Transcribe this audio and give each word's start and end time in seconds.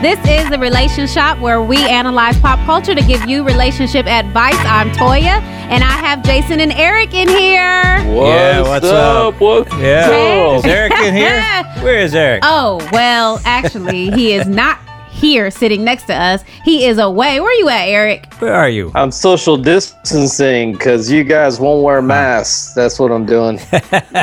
This 0.00 0.18
is 0.28 0.48
the 0.48 0.56
RelationShop 0.56 1.40
where 1.40 1.60
we 1.60 1.76
analyze 1.78 2.38
pop 2.38 2.64
culture 2.66 2.94
to 2.94 3.02
give 3.02 3.28
you 3.28 3.42
relationship 3.44 4.06
advice. 4.06 4.54
I'm 4.58 4.90
Toya, 4.92 5.40
and 5.70 5.82
I 5.82 5.90
have 5.90 6.22
Jason 6.22 6.60
and 6.60 6.70
Eric 6.72 7.14
in 7.14 7.26
here. 7.28 7.96
What's 8.14 8.28
Yeah, 8.30 8.62
what's 8.62 8.86
up? 8.86 9.34
up? 9.34 9.40
What's 9.40 9.72
Yeah. 9.74 10.06
Hey. 10.08 10.56
Is 10.56 10.64
Eric 10.64 10.92
in 10.92 11.14
here? 11.16 11.64
Where 11.82 11.98
is 11.98 12.14
Eric? 12.14 12.44
Oh, 12.46 12.78
well, 12.92 13.40
actually, 13.44 14.12
he 14.12 14.34
is 14.34 14.46
not 14.46 14.78
here 15.18 15.50
sitting 15.50 15.84
next 15.84 16.04
to 16.04 16.14
us. 16.14 16.42
He 16.64 16.86
is 16.86 16.98
away. 16.98 17.40
Where 17.40 17.50
are 17.50 17.54
you 17.54 17.68
at, 17.68 17.86
Eric? 17.86 18.32
Where 18.34 18.54
are 18.54 18.68
you? 18.68 18.92
I'm 18.94 19.10
social 19.10 19.56
distancing 19.56 20.72
because 20.72 21.10
you 21.10 21.24
guys 21.24 21.58
won't 21.60 21.82
wear 21.82 22.00
masks. 22.00 22.72
That's 22.74 22.98
what 22.98 23.10
I'm 23.10 23.26
doing. 23.26 23.60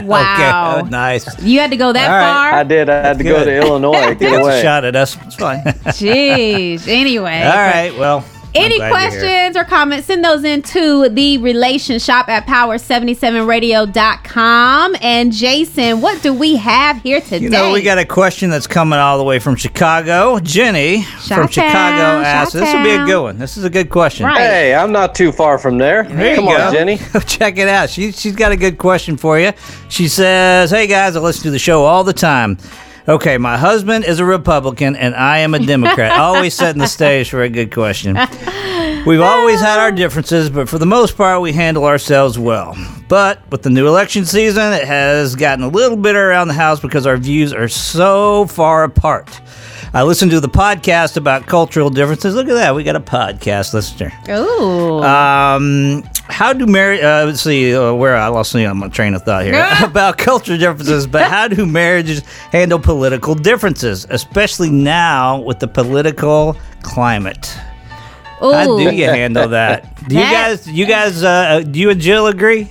Wow. 0.03 0.79
Okay, 0.79 0.89
nice. 0.89 1.41
You 1.41 1.59
had 1.59 1.71
to 1.71 1.77
go 1.77 1.91
that 1.93 2.09
All 2.09 2.51
right. 2.51 2.59
I 2.59 2.63
did. 2.63 2.89
I 2.89 3.01
had 3.07 3.17
to 3.17 3.23
go 3.23 3.43
to 3.43 3.55
Illinois. 3.57 4.13
Get 4.19 4.33
a 4.33 4.41
away. 4.43 4.61
shot 4.61 4.83
at 4.85 4.95
us. 4.95 5.17
It's 5.23 5.35
fine. 5.35 5.59
All 5.65 5.73
Jeez. 5.93 6.87
Anyway. 6.87 7.41
All 7.41 7.49
right. 7.57 7.91
Well. 7.97 8.23
I'm 8.55 8.63
Any 8.63 8.77
glad 8.77 8.89
you're 8.89 8.99
here. 9.11 9.19
questions 9.19 9.57
or 9.57 9.63
comments, 9.65 10.07
send 10.07 10.23
those 10.23 10.43
into 10.43 11.09
the 11.09 11.37
relation 11.39 11.99
shop 11.99 12.29
at 12.29 12.45
power77radio.com. 12.47 14.95
And 15.01 15.31
Jason, 15.31 16.01
what 16.01 16.21
do 16.21 16.33
we 16.33 16.55
have 16.57 17.01
here 17.01 17.21
today? 17.21 17.39
You 17.39 17.49
know, 17.49 17.71
we 17.71 17.81
got 17.81 17.97
a 17.97 18.05
question 18.05 18.49
that's 18.49 18.67
coming 18.67 18.99
all 18.99 19.17
the 19.17 19.23
way 19.23 19.39
from 19.39 19.55
Chicago. 19.55 20.39
Jenny 20.39 21.03
from 21.03 21.47
Chi-town, 21.47 21.49
Chicago 21.49 22.25
asked. 22.25 22.53
This 22.53 22.73
will 22.73 22.83
be 22.83 22.91
a 22.91 23.05
good 23.05 23.21
one. 23.21 23.37
This 23.37 23.57
is 23.57 23.63
a 23.63 23.69
good 23.69 23.89
question. 23.89 24.25
Right. 24.25 24.37
Hey, 24.37 24.75
I'm 24.75 24.91
not 24.91 25.15
too 25.15 25.31
far 25.31 25.57
from 25.57 25.77
there. 25.77 26.03
There 26.03 26.35
Come 26.35 26.45
you 26.45 26.51
on, 26.51 26.57
go. 26.57 26.71
Jenny. 26.73 26.97
Check 27.25 27.57
it 27.57 27.67
out. 27.67 27.89
She, 27.89 28.11
she's 28.11 28.35
got 28.35 28.51
a 28.51 28.57
good 28.57 28.77
question 28.77 29.17
for 29.17 29.39
you. 29.39 29.51
She 29.89 30.07
says, 30.07 30.71
Hey 30.71 30.87
guys, 30.87 31.15
I 31.15 31.19
listen 31.19 31.43
to 31.43 31.51
the 31.51 31.59
show 31.59 31.83
all 31.83 32.03
the 32.03 32.13
time. 32.13 32.57
Okay, 33.07 33.37
my 33.37 33.55
husband 33.55 34.03
is 34.03 34.19
a 34.19 34.25
Republican 34.25 34.95
and 34.95 35.13
I 35.13 35.39
am 35.39 35.53
a 35.53 35.59
Democrat. 35.59 36.11
always 36.19 36.55
setting 36.55 36.81
the 36.81 36.87
stage 36.87 37.29
for 37.29 37.43
a 37.43 37.49
good 37.49 37.71
question. 37.71 38.17
We've 39.05 39.21
always 39.21 39.61
had 39.61 39.77
our 39.77 39.91
differences, 39.91 40.49
but 40.49 40.67
for 40.67 40.79
the 40.79 40.87
most 40.87 41.15
part, 41.15 41.39
we 41.41 41.53
handle 41.53 41.85
ourselves 41.85 42.39
well. 42.39 42.75
But 43.07 43.39
with 43.51 43.61
the 43.61 43.69
new 43.69 43.87
election 43.87 44.25
season, 44.25 44.73
it 44.73 44.85
has 44.85 45.35
gotten 45.35 45.63
a 45.63 45.67
little 45.67 45.97
bitter 45.97 46.31
around 46.31 46.47
the 46.47 46.55
house 46.55 46.79
because 46.79 47.05
our 47.05 47.17
views 47.17 47.53
are 47.53 47.67
so 47.67 48.47
far 48.47 48.83
apart. 48.83 49.39
I 49.93 50.01
listened 50.01 50.31
to 50.31 50.39
the 50.39 50.49
podcast 50.49 51.15
about 51.15 51.45
cultural 51.45 51.91
differences. 51.91 52.33
Look 52.33 52.49
at 52.49 52.55
that. 52.55 52.73
We 52.73 52.83
got 52.83 52.95
a 52.95 52.99
podcast 52.99 53.75
listener. 53.75 54.11
Ooh. 54.29 55.03
Um, 55.03 56.03
how 56.29 56.53
do 56.53 56.65
marriage? 56.65 57.01
Uh, 57.01 57.23
let's 57.27 57.41
see 57.41 57.75
uh, 57.75 57.93
where 57.93 58.15
I 58.15 58.27
lost 58.27 58.53
me 58.55 58.65
on 58.65 58.77
my 58.77 58.87
train 58.89 59.13
of 59.13 59.23
thought 59.23 59.43
here 59.45 59.53
about 59.83 60.17
culture 60.17 60.57
differences. 60.57 61.07
But 61.07 61.29
how 61.29 61.47
do 61.47 61.65
marriages 61.65 62.21
handle 62.51 62.79
political 62.79 63.35
differences, 63.35 64.05
especially 64.09 64.69
now 64.69 65.39
with 65.41 65.59
the 65.59 65.67
political 65.67 66.55
climate? 66.81 67.45
How 68.39 68.77
do 68.77 68.83
you 68.93 69.05
handle 69.05 69.47
that? 69.49 69.95
Do 70.07 70.15
you 70.15 70.21
That- 70.21 70.47
guys? 70.49 70.67
You 70.69 70.85
guys? 70.85 71.23
Uh, 71.23 71.27
uh, 71.29 71.59
do 71.61 71.79
you 71.79 71.89
and 71.89 71.99
Jill 71.99 72.27
agree? 72.27 72.69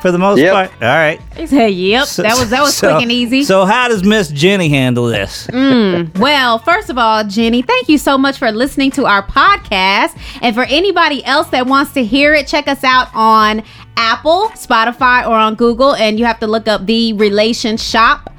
For 0.00 0.12
the 0.12 0.18
most 0.18 0.38
Yep. 0.38 0.52
part, 0.52 0.70
all 0.80 0.88
right. 0.96 1.20
He 1.36 1.46
said, 1.48 1.74
yep. 1.74 2.06
So- 2.06 2.22
that 2.22 2.38
was 2.38 2.50
that 2.50 2.62
was 2.62 2.76
so- 2.76 2.90
quick 2.92 3.02
and 3.02 3.10
easy. 3.12 3.42
So, 3.42 3.64
how 3.64 3.88
does 3.88 4.04
Miss 4.04 4.28
Jenny 4.28 4.68
handle 4.68 5.06
this? 5.06 5.48
Well, 5.52 6.58
first 6.60 6.88
of 6.88 6.98
all, 6.98 7.24
Jenny, 7.24 7.62
thank 7.62 7.88
you 7.88 7.98
so 7.98 8.16
much 8.16 8.38
for 8.38 8.52
listening 8.52 8.92
to 8.92 9.06
our 9.06 9.22
podcast. 9.26 10.16
And 10.40 10.54
for 10.54 10.62
anybody 10.64 11.24
else 11.24 11.48
that 11.48 11.66
wants 11.66 11.92
to 11.94 12.04
hear 12.04 12.32
it, 12.34 12.46
check 12.46 12.68
us 12.68 12.84
out 12.84 13.08
on 13.14 13.62
Apple, 13.96 14.50
Spotify, 14.54 15.26
or 15.26 15.34
on 15.34 15.56
Google. 15.56 15.94
And 15.96 16.18
you 16.18 16.24
have 16.26 16.38
to 16.40 16.46
look 16.46 16.68
up 16.68 16.86
the 16.86 17.12
Relation 17.14 17.76
Shop, 17.76 18.32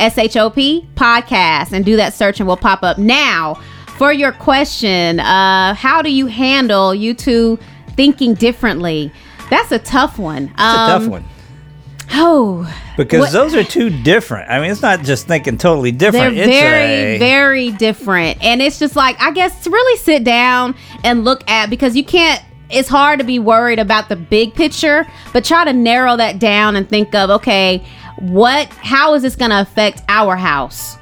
S 0.00 0.18
H 0.18 0.36
O 0.36 0.50
P 0.50 0.84
podcast, 0.96 1.70
and 1.72 1.84
do 1.84 1.94
that 1.96 2.12
search, 2.14 2.40
and 2.40 2.48
we'll 2.48 2.56
pop 2.56 2.82
up. 2.82 2.98
Now, 2.98 3.54
for 3.96 4.12
your 4.12 4.32
question, 4.32 5.20
uh, 5.20 5.74
how 5.74 6.02
do 6.02 6.10
you 6.10 6.26
handle 6.26 6.92
you 6.92 7.14
two 7.14 7.56
thinking 7.94 8.34
differently? 8.34 9.12
That's 9.50 9.72
a 9.72 9.78
tough 9.78 10.18
one. 10.18 10.44
It's 10.44 10.52
a 10.52 10.56
tough 10.56 11.02
Um, 11.02 11.10
one 11.10 11.24
Oh, 12.12 12.72
because 12.96 13.20
what- 13.20 13.32
those 13.32 13.54
are 13.54 13.64
two 13.64 13.90
different. 13.90 14.50
I 14.50 14.60
mean, 14.60 14.70
it's 14.70 14.82
not 14.82 15.02
just 15.02 15.26
thinking 15.26 15.58
totally 15.58 15.90
different. 15.92 16.36
They're 16.36 16.44
it's 16.44 16.52
very, 16.52 17.14
a, 17.16 17.18
very 17.18 17.70
different. 17.72 18.42
And 18.44 18.60
it's 18.60 18.78
just 18.78 18.94
like, 18.94 19.16
I 19.20 19.30
guess 19.32 19.64
to 19.64 19.70
really 19.70 19.98
sit 19.98 20.22
down 20.24 20.74
and 21.02 21.24
look 21.24 21.48
at 21.48 21.70
because 21.70 21.96
you 21.96 22.04
can't, 22.04 22.42
it's 22.70 22.88
hard 22.88 23.18
to 23.20 23.24
be 23.24 23.38
worried 23.38 23.78
about 23.78 24.08
the 24.08 24.16
big 24.16 24.54
picture, 24.54 25.06
but 25.32 25.44
try 25.44 25.64
to 25.64 25.72
narrow 25.72 26.16
that 26.16 26.38
down 26.38 26.76
and 26.76 26.88
think 26.88 27.14
of, 27.14 27.30
okay, 27.30 27.84
what, 28.18 28.68
how 28.68 29.14
is 29.14 29.22
this 29.22 29.36
going 29.36 29.50
to 29.50 29.60
affect 29.60 30.02
our 30.08 30.36
house? 30.36 30.96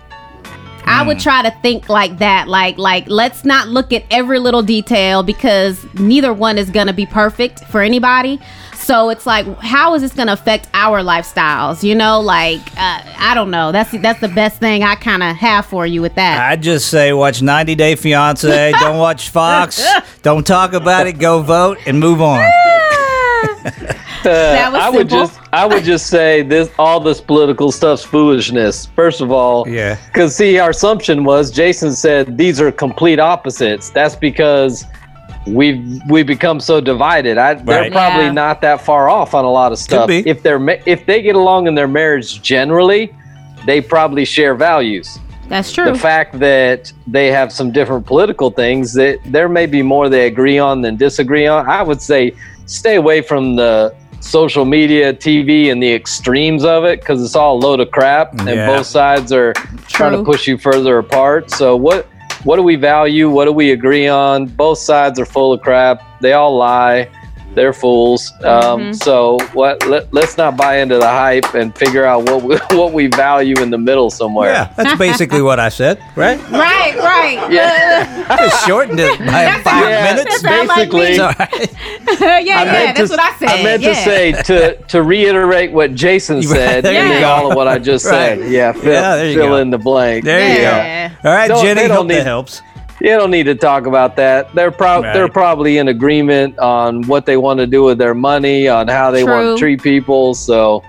I 0.84 1.00
Hmm. 1.02 1.06
would 1.08 1.20
try 1.20 1.42
to 1.42 1.50
think 1.62 1.88
like 1.88 2.18
that. 2.18 2.48
Like, 2.48 2.78
like, 2.78 3.04
let's 3.08 3.44
not 3.44 3.68
look 3.68 3.92
at 3.92 4.04
every 4.10 4.38
little 4.38 4.62
detail 4.62 5.22
because 5.22 5.84
neither 5.94 6.32
one 6.32 6.58
is 6.58 6.70
going 6.70 6.86
to 6.88 6.92
be 6.92 7.06
perfect 7.06 7.64
for 7.66 7.80
anybody. 7.80 8.40
So 8.76 9.10
it's 9.10 9.26
like, 9.26 9.46
how 9.60 9.94
is 9.94 10.02
this 10.02 10.12
going 10.12 10.26
to 10.26 10.32
affect 10.32 10.68
our 10.74 11.02
lifestyles? 11.02 11.84
You 11.84 11.94
know, 11.94 12.20
like, 12.20 12.58
uh, 12.76 13.00
I 13.16 13.32
don't 13.32 13.50
know. 13.52 13.70
That's 13.70 13.92
that's 14.00 14.20
the 14.20 14.28
best 14.28 14.58
thing 14.58 14.82
I 14.82 14.96
kind 14.96 15.22
of 15.22 15.36
have 15.36 15.66
for 15.66 15.86
you 15.86 16.02
with 16.02 16.16
that. 16.16 16.50
I 16.50 16.56
just 16.56 16.88
say 16.88 17.12
watch 17.12 17.42
90 17.42 17.76
Day 17.76 17.94
Fiance. 17.94 18.72
don't 18.72 18.98
watch 18.98 19.28
Fox. 19.30 19.80
Don't 20.22 20.44
talk 20.46 20.72
about 20.72 21.06
it. 21.08 21.14
Go 21.18 21.42
vote 21.42 21.78
and 21.86 21.98
move 22.00 22.20
on. 22.22 22.44
Uh, 24.26 24.52
that 24.52 24.72
was 24.72 24.82
I 24.82 24.90
would 24.90 25.08
just, 25.08 25.40
I 25.52 25.66
would 25.66 25.84
just 25.84 26.06
say 26.06 26.42
this: 26.42 26.70
all 26.78 27.00
this 27.00 27.20
political 27.20 27.70
stuff's 27.72 28.04
foolishness. 28.04 28.86
First 28.94 29.20
of 29.20 29.30
all, 29.32 29.68
Yeah. 29.68 29.96
Because 30.06 30.34
see, 30.36 30.58
our 30.58 30.70
assumption 30.70 31.24
was 31.24 31.50
Jason 31.50 31.92
said 31.92 32.36
these 32.38 32.60
are 32.60 32.70
complete 32.72 33.18
opposites. 33.18 33.90
That's 33.90 34.16
because 34.16 34.84
we've 35.46 36.00
we 36.08 36.22
become 36.22 36.60
so 36.60 36.80
divided. 36.80 37.36
I, 37.38 37.54
They're 37.54 37.90
probably 37.90 38.26
Yeah. 38.26 38.32
not 38.32 38.60
that 38.60 38.80
far 38.80 39.08
off 39.08 39.34
on 39.34 39.44
a 39.44 39.50
lot 39.50 39.72
of 39.72 39.78
stuff. 39.78 40.08
be. 40.08 40.22
If 40.28 40.42
they're 40.42 40.60
if 40.86 41.04
they 41.06 41.22
get 41.22 41.34
along 41.36 41.66
in 41.66 41.74
their 41.74 41.88
marriage 41.88 42.40
generally, 42.42 43.12
they 43.66 43.80
probably 43.80 44.24
share 44.24 44.54
values. 44.54 45.18
That's 45.48 45.70
true. 45.72 45.84
The 45.92 45.98
fact 45.98 46.38
that 46.38 46.92
they 47.06 47.30
have 47.30 47.52
some 47.52 47.72
different 47.72 48.06
political 48.06 48.50
things 48.50 48.94
that 48.94 49.18
there 49.26 49.48
may 49.48 49.66
be 49.66 49.82
more 49.82 50.08
they 50.08 50.26
agree 50.26 50.58
on 50.58 50.80
than 50.80 50.96
disagree 50.96 51.46
on. 51.46 51.68
I 51.68 51.82
would 51.82 52.00
say 52.00 52.32
stay 52.66 52.94
away 52.94 53.20
from 53.20 53.56
the 53.56 53.94
social 54.22 54.64
media, 54.64 55.12
TV, 55.12 55.70
and 55.70 55.82
the 55.82 55.92
extremes 55.92 56.64
of 56.64 56.84
it 56.84 57.00
because 57.00 57.22
it's 57.22 57.34
all 57.36 57.56
a 57.56 57.60
load 57.60 57.80
of 57.80 57.90
crap, 57.90 58.32
and 58.38 58.48
Yeah. 58.48 58.66
both 58.66 58.86
sides 58.86 59.32
are 59.32 59.52
trying 59.88 60.12
to 60.12 60.22
push 60.24 60.46
you 60.46 60.56
further 60.56 60.98
apart. 60.98 61.50
So 61.50 61.76
what? 61.76 62.06
What 62.44 62.56
do 62.56 62.62
we 62.62 62.74
value? 62.74 63.30
What 63.30 63.44
do 63.44 63.52
we 63.52 63.70
agree 63.70 64.08
on? 64.08 64.46
Both 64.46 64.78
sides 64.78 65.20
are 65.20 65.24
full 65.24 65.52
of 65.52 65.60
crap. 65.60 66.02
They 66.20 66.32
all 66.32 66.56
lie. 66.56 67.08
They're 67.54 67.72
fools. 67.72 68.32
Um, 68.42 68.80
Mhm. 68.80 69.02
So 69.02 69.38
what? 69.52 69.86
Let, 69.86 70.12
let's 70.12 70.36
not 70.38 70.56
buy 70.56 70.78
into 70.78 70.96
the 70.98 71.06
hype 71.08 71.54
and 71.54 71.74
figure 71.76 72.04
out 72.04 72.28
what 72.28 72.42
we, 72.42 72.56
what 72.78 72.92
we 72.92 73.06
value 73.08 73.56
in 73.60 73.70
the 73.70 73.78
middle 73.78 74.10
somewhere. 74.10 74.50
Yeah, 74.52 74.72
that's 74.76 74.98
basically 74.98 75.42
what 75.42 75.60
I 75.60 75.68
said, 75.68 75.98
right? 76.16 76.38
right, 76.50 76.96
right. 76.96 77.50
Yeah. 77.52 78.26
I 78.28 78.36
just 78.48 78.66
shortened 78.66 79.00
it 79.00 79.18
by 79.18 79.60
five 79.64 79.88
Yeah, 79.88 80.14
minutes. 80.14 80.40
Sound 80.40 80.68
like 80.68 80.90
basically. 80.90 81.18
me. 81.18 81.68
It's 82.08 82.20
yeah, 82.20 82.38
yeah, 82.40 82.92
that's 82.92 83.10
to- 83.10 83.16
what 83.16 83.20
I 83.20 83.36
said. 83.38 83.48
I 83.48 83.62
meant 83.62 83.82
yeah. 83.82 83.88
to 83.90 83.94
say 83.96 84.32
to 84.32 84.76
to 84.88 85.02
reiterate 85.02 85.72
what 85.72 85.94
Jason 85.94 86.42
said 86.42 86.84
there 86.84 86.94
and 87.02 87.08
you 87.08 87.14
then 87.20 87.24
all 87.24 87.50
of 87.50 87.56
what 87.56 87.68
I 87.68 87.78
just 87.78 88.04
Right. 88.06 88.38
said. 88.38 88.50
Yeah, 88.50 88.72
fill, 88.72 88.92
Yeah, 88.92 89.16
there 89.16 89.26
you 89.28 89.34
fill 89.36 89.48
go. 89.48 89.56
in 89.56 89.70
the 89.70 89.78
blank. 89.78 90.24
There 90.24 90.40
you 90.56 90.62
Yeah. 90.62 91.08
go. 91.22 91.28
All 91.28 91.34
right, 91.34 91.48
Don't- 91.48 91.62
Jenny, 91.64 91.82
they 91.82 91.88
don't 91.88 91.96
hope 91.98 92.08
that 92.08 92.24
helps. 92.26 92.62
You 93.02 93.16
don't 93.18 93.32
need 93.32 93.44
to 93.44 93.56
talk 93.56 93.86
about 93.86 94.14
that. 94.16 94.54
They're 94.54 94.70
prob- 94.70 95.02
Right. 95.02 95.12
they're 95.12 95.28
probably 95.28 95.78
in 95.78 95.88
agreement 95.88 96.56
on 96.60 97.02
what 97.08 97.26
they 97.26 97.36
want 97.36 97.58
to 97.58 97.66
do 97.66 97.82
with 97.82 97.98
their 97.98 98.14
money, 98.14 98.68
on 98.68 98.86
how 98.86 99.10
they 99.10 99.24
want 99.24 99.56
to 99.56 99.58
treat 99.58 99.82
people. 99.82 100.34
So 100.34 100.84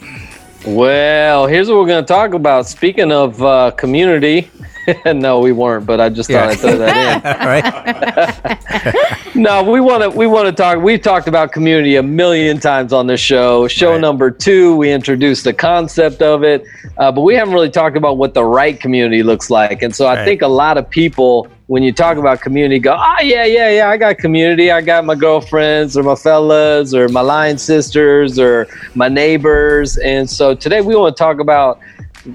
Well, 0.66 1.46
here's 1.46 1.68
what 1.68 1.78
we're 1.78 1.86
going 1.86 2.04
to 2.04 2.08
talk 2.08 2.34
about. 2.34 2.66
Speaking 2.66 3.12
of 3.12 3.42
uh, 3.42 3.70
community, 3.72 4.50
no, 5.06 5.40
we 5.40 5.52
weren't, 5.52 5.86
but 5.86 6.00
I 6.00 6.08
just 6.08 6.30
thought 6.30 6.46
Yeah. 6.46 6.50
I'd 6.50 6.58
throw 6.58 6.76
that 6.78 7.24
in. 7.24 8.56
Right. 8.90 9.16
No, 9.34 9.62
we 9.62 9.80
want 9.80 10.02
to 10.02 10.10
we 10.10 10.26
want 10.26 10.46
to 10.46 10.52
talk. 10.52 10.82
We've 10.82 11.00
talked 11.00 11.28
about 11.28 11.52
community 11.52 11.96
a 11.96 12.02
million 12.02 12.58
times 12.58 12.92
on 12.92 13.06
this 13.06 13.20
show. 13.20 13.68
Show 13.68 13.92
Right. 13.92 14.00
number 14.00 14.30
two, 14.30 14.76
we 14.76 14.90
introduced 14.92 15.44
the 15.44 15.52
concept 15.54 16.20
of 16.20 16.42
it, 16.42 16.64
uh, 16.98 17.12
but 17.12 17.20
we 17.22 17.36
haven't 17.36 17.54
really 17.54 17.70
talked 17.70 17.96
about 17.96 18.18
what 18.18 18.34
the 18.34 18.44
right 18.44 18.78
community 18.78 19.22
looks 19.22 19.48
like. 19.48 19.82
And 19.82 19.94
so 19.94 20.06
I 20.08 20.24
think 20.24 20.42
a 20.42 20.48
lot 20.48 20.76
of 20.78 20.90
people 20.90 21.48
when 21.68 21.84
you 21.84 21.92
talk 21.92 22.16
about 22.16 22.40
community, 22.40 22.80
go, 22.80 22.96
oh 22.98 23.22
yeah, 23.22 23.44
yeah, 23.44 23.70
yeah, 23.70 23.88
I 23.88 23.96
got 23.96 24.18
community. 24.18 24.72
I 24.72 24.80
got 24.80 25.04
my 25.04 25.14
girlfriends 25.14 25.96
or 25.96 26.02
my 26.02 26.16
fellas 26.16 26.92
or 26.92 27.08
my 27.08 27.20
line 27.20 27.58
sisters 27.58 28.40
or 28.40 28.66
my 28.96 29.06
neighbors. 29.08 29.96
And 29.98 30.28
so 30.28 30.52
today 30.56 30.80
we 30.80 30.96
want 30.96 31.16
to 31.16 31.22
talk 31.22 31.38
about 31.38 31.78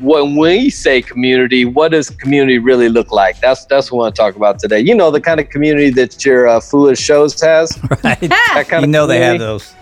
when 0.01 0.35
we 0.35 0.69
say 0.69 1.01
community, 1.01 1.65
what 1.65 1.91
does 1.91 2.09
community 2.09 2.57
really 2.57 2.89
look 2.89 3.11
like? 3.11 3.39
That's 3.39 3.65
that's 3.65 3.91
what 3.91 3.97
we 3.97 4.01
want 4.03 4.15
to 4.15 4.21
talk 4.21 4.35
about 4.35 4.59
today. 4.59 4.79
You 4.79 4.95
know, 4.95 5.11
the 5.11 5.21
kind 5.21 5.39
of 5.39 5.49
community 5.49 5.89
that 5.91 6.25
your 6.25 6.47
uh, 6.47 6.59
foolish 6.59 6.99
shows 6.99 7.39
has. 7.41 7.77
Right. 8.03 8.19
That 8.19 8.65
kind 8.67 8.81
you 8.81 8.85
of 8.85 8.89
know 8.89 9.07
they 9.07 9.19
have 9.19 9.39
those. 9.39 9.73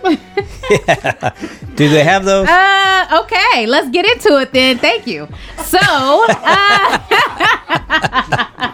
yeah. 0.70 1.34
Do 1.74 1.88
they 1.88 2.04
have 2.04 2.24
those? 2.24 2.48
Uh, 2.48 3.20
okay, 3.24 3.66
let's 3.66 3.90
get 3.90 4.06
into 4.06 4.38
it 4.40 4.52
then. 4.52 4.78
Thank 4.78 5.06
you. 5.06 5.28
So, 5.58 5.78
uh, 5.80 6.98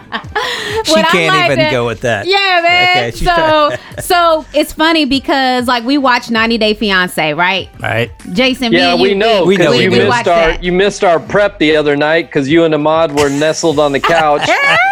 she 0.85 0.91
what 0.93 1.05
can't 1.07 1.35
like 1.35 1.45
even 1.45 1.57
that- 1.59 1.71
go 1.71 1.85
with 1.85 2.01
that. 2.01 2.25
yeah, 2.27 2.61
man. 2.63 2.97
Okay, 3.09 3.11
so, 3.11 3.75
so 4.01 4.45
it's 4.53 4.73
funny 4.73 5.05
because 5.05 5.67
like 5.67 5.83
we 5.83 5.97
watched 5.97 6.31
90 6.31 6.57
Day 6.57 6.73
Fiance, 6.73 7.33
right? 7.33 7.69
Right. 7.79 8.11
Jason, 8.33 8.71
Yeah, 8.71 8.95
me 8.95 9.01
we 9.01 9.11
and 9.11 9.19
know 9.19 9.45
We 9.45 9.57
know 9.57 9.71
because 9.71 9.77
we 9.77 9.83
you 9.83 9.89
missed 9.91 10.27
our 10.27 10.51
that. 10.51 10.63
you 10.63 10.71
missed 10.71 11.03
our 11.03 11.19
prep 11.19 11.59
the 11.59 11.75
other 11.75 11.95
night 11.95 12.27
because 12.27 12.49
you 12.49 12.63
and 12.63 12.73
Ahmad 12.73 13.17
were 13.17 13.29
nestled 13.29 13.79
on 13.79 13.91
the 13.91 13.99
couch 14.17 14.47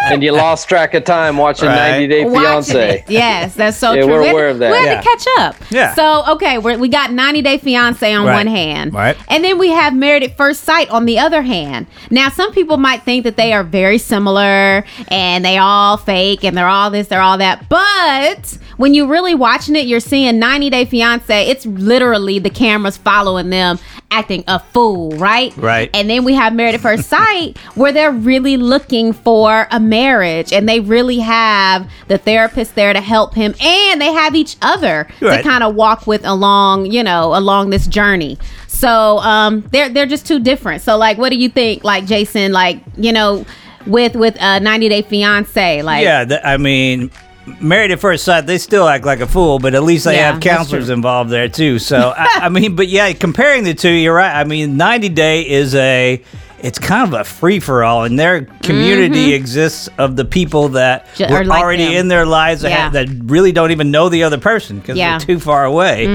and 0.06 0.22
you 0.24 0.32
lost 0.32 0.68
track 0.70 0.94
of 0.94 1.04
time 1.04 1.38
watching 1.38 1.68
Right. 1.68 1.92
90 1.92 2.08
Day 2.08 2.24
Fiance. 2.24 3.04
Yes, 3.08 3.56
that's 3.56 3.78
so 3.78 3.94
Yeah, 3.94 4.04
true. 4.04 4.12
we're 4.14 4.20
we 4.22 4.26
had, 4.28 4.34
aware 4.34 4.50
of 4.50 4.60
that. 4.60 4.72
We 4.72 4.78
had 4.78 4.86
Yeah. 4.86 5.02
to 5.02 5.08
catch 5.08 5.26
up. 5.40 5.56
Yeah. 5.72 5.94
So 5.96 6.24
okay, 6.34 6.58
we're, 6.58 6.78
we 6.78 6.88
got 6.90 7.12
90 7.12 7.42
Day 7.42 7.58
Fiance 7.58 8.14
on 8.14 8.26
Right. 8.26 8.34
one 8.36 8.48
hand, 8.48 8.94
Right. 8.94 9.18
and 9.28 9.44
then 9.44 9.58
we 9.58 9.70
have 9.70 9.94
Married 9.96 10.24
at 10.24 10.36
First 10.38 10.64
Sight 10.64 10.90
on 10.90 11.06
the 11.06 11.20
other 11.20 11.42
hand. 11.42 11.88
Now, 12.12 12.30
some 12.30 12.52
people 12.52 12.78
might 12.78 13.04
think 13.04 13.24
that 13.24 13.38
they 13.38 13.54
are 13.54 13.64
very 13.64 13.98
similar 13.98 14.84
and 15.10 15.39
they 15.44 15.58
all 15.58 15.98
fake 15.98 16.44
and 16.44 16.56
they're 16.58 16.68
all 16.68 16.90
this, 16.90 17.08
they're 17.08 17.22
all 17.22 17.38
that, 17.38 17.68
but 17.70 18.58
when 18.78 18.94
you're 18.94 19.08
really 19.08 19.36
watching 19.36 19.76
it, 19.76 19.86
you're 19.88 20.00
seeing 20.00 20.40
90 20.40 20.70
Day 20.70 20.86
Fiance. 20.86 21.48
It's 21.50 21.66
literally 21.66 22.40
the 22.40 22.50
cameras 22.50 22.96
following 22.96 23.50
them 23.50 23.78
acting 24.12 24.44
a 24.48 24.58
fool, 24.60 25.12
right? 25.18 25.56
Right. 25.58 25.90
And 25.94 26.10
then 26.10 26.24
we 26.24 26.34
have 26.34 26.54
Married 26.54 26.76
at 26.76 26.82
First 26.82 27.10
Sight, 27.10 27.58
where 27.76 27.92
they're 27.92 28.12
really 28.12 28.56
looking 28.58 29.12
for 29.14 29.68
a 29.70 29.80
marriage 29.80 30.52
and 30.54 30.68
they 30.68 30.80
really 30.80 31.20
have 31.20 31.90
the 32.08 32.18
therapist 32.18 32.74
there 32.76 32.94
to 32.94 33.02
help 33.02 33.36
him 33.36 33.54
and 33.62 34.02
they 34.02 34.12
have 34.14 34.34
each 34.34 34.56
other 34.62 35.08
Right. 35.22 35.38
to 35.38 35.44
kind 35.44 35.64
of 35.64 35.76
walk 35.76 36.08
with 36.08 36.26
along, 36.26 36.86
you 36.88 37.04
know, 37.04 37.36
along 37.36 37.70
this 37.72 37.86
journey. 37.86 38.38
So 38.68 39.18
um 39.20 39.62
they're 39.72 39.90
they're 39.90 40.06
just 40.06 40.26
too 40.26 40.40
different. 40.40 40.82
So 40.82 40.98
like 40.98 41.18
what 41.18 41.30
do 41.32 41.38
you 41.38 41.50
think, 41.50 41.84
like 41.84 42.06
Jason, 42.06 42.52
like, 42.54 42.82
you 42.98 43.12
know, 43.12 43.46
with 43.86 44.16
with 44.16 44.40
uh 44.42 44.60
90 44.60 44.90
Day 44.90 45.02
Fiance? 45.02 45.82
Like 45.82 46.04
Yeah, 46.04 46.26
th- 46.26 46.42
I 46.44 46.58
mean, 46.58 47.12
married 47.60 47.92
at 47.92 48.00
first 48.00 48.24
sight, 48.24 48.46
they 48.46 48.58
still 48.58 48.88
act 48.88 49.06
like 49.06 49.20
a 49.22 49.28
fool, 49.28 49.60
but 49.60 49.74
at 49.76 49.84
least 49.84 50.06
they 50.06 50.16
Yeah, 50.16 50.34
have 50.34 50.42
counselors 50.42 50.90
involved 50.90 51.30
there 51.30 51.50
too. 51.50 51.80
So 51.80 52.14
I, 52.18 52.28
I 52.44 52.50
mean, 52.50 52.76
but 52.76 52.88
yeah, 52.88 53.12
comparing 53.14 53.64
the 53.64 53.74
two, 53.74 53.90
you're 53.92 54.14
right. 54.16 54.34
I 54.36 54.44
mean, 54.44 54.78
90 54.78 55.10
Day 55.10 55.48
is 55.50 55.76
a 55.76 56.22
it's 56.62 56.78
kind 56.78 57.08
of 57.08 57.18
a 57.18 57.24
free 57.24 57.62
for 57.62 57.86
all, 57.86 58.04
and 58.04 58.20
their 58.20 58.42
community 58.64 59.34
exists 59.34 59.88
of 59.98 60.18
the 60.18 60.26
people 60.26 60.68
that 60.70 61.08
Mm-hmm. 61.16 61.32
Were 61.34 61.40
are 61.40 61.46
like 61.46 61.64
already 61.64 61.86
them. 61.86 61.94
in 61.94 62.08
their 62.10 62.26
lives 62.26 62.64
that, 62.64 62.72
Yeah. 62.72 62.78
have- 62.84 62.94
that 62.94 63.08
really 63.32 63.54
don't 63.54 63.72
even 63.72 63.92
know 63.92 64.10
the 64.10 64.24
other 64.24 64.38
person 64.38 64.80
because 64.80 64.98
Yeah. 64.98 65.18
Mm-hmm. 65.18 65.26
they're 65.28 65.36
too 65.38 65.40
far 65.40 65.64
away. 65.64 66.06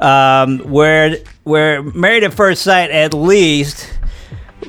Um, 0.00 0.58
where 0.58 1.16
where 1.44 1.82
married 1.82 2.22
at 2.24 2.34
first 2.34 2.60
sight, 2.62 2.90
at 2.90 3.14
least 3.14 3.90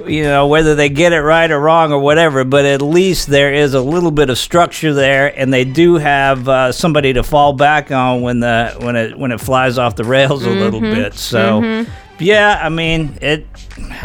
you 0.08 0.24
know 0.24 0.48
whether 0.48 0.76
they 0.76 0.90
get 0.90 1.14
it 1.14 1.20
right 1.22 1.50
or 1.52 1.60
wrong 1.60 1.92
or 1.92 2.00
whatever 2.00 2.44
but 2.44 2.66
at 2.66 2.82
least 2.82 3.28
there 3.28 3.54
is 3.54 3.74
a 3.74 3.82
little 3.82 4.12
bit 4.12 4.30
of 4.30 4.38
structure 4.38 4.94
there 4.94 5.38
and 5.40 5.54
they 5.54 5.66
do 5.66 5.96
have 5.96 6.48
uh, 6.48 6.72
somebody 6.72 7.14
to 7.14 7.24
fall 7.24 7.54
back 7.54 7.92
on 7.92 8.22
when 8.22 8.40
the 8.40 8.76
when 8.82 8.96
it 8.96 9.18
when 9.18 9.32
it 9.32 9.40
flies 9.42 9.78
off 9.78 9.96
the 9.96 10.04
rails 10.04 10.46
a 10.46 10.50
little 10.50 10.80
Mm-hmm. 10.82 10.96
bit 11.02 11.14
so 11.16 11.86
yeah 12.20 12.60
i 12.64 12.70
mean 12.70 13.18
it 13.22 13.46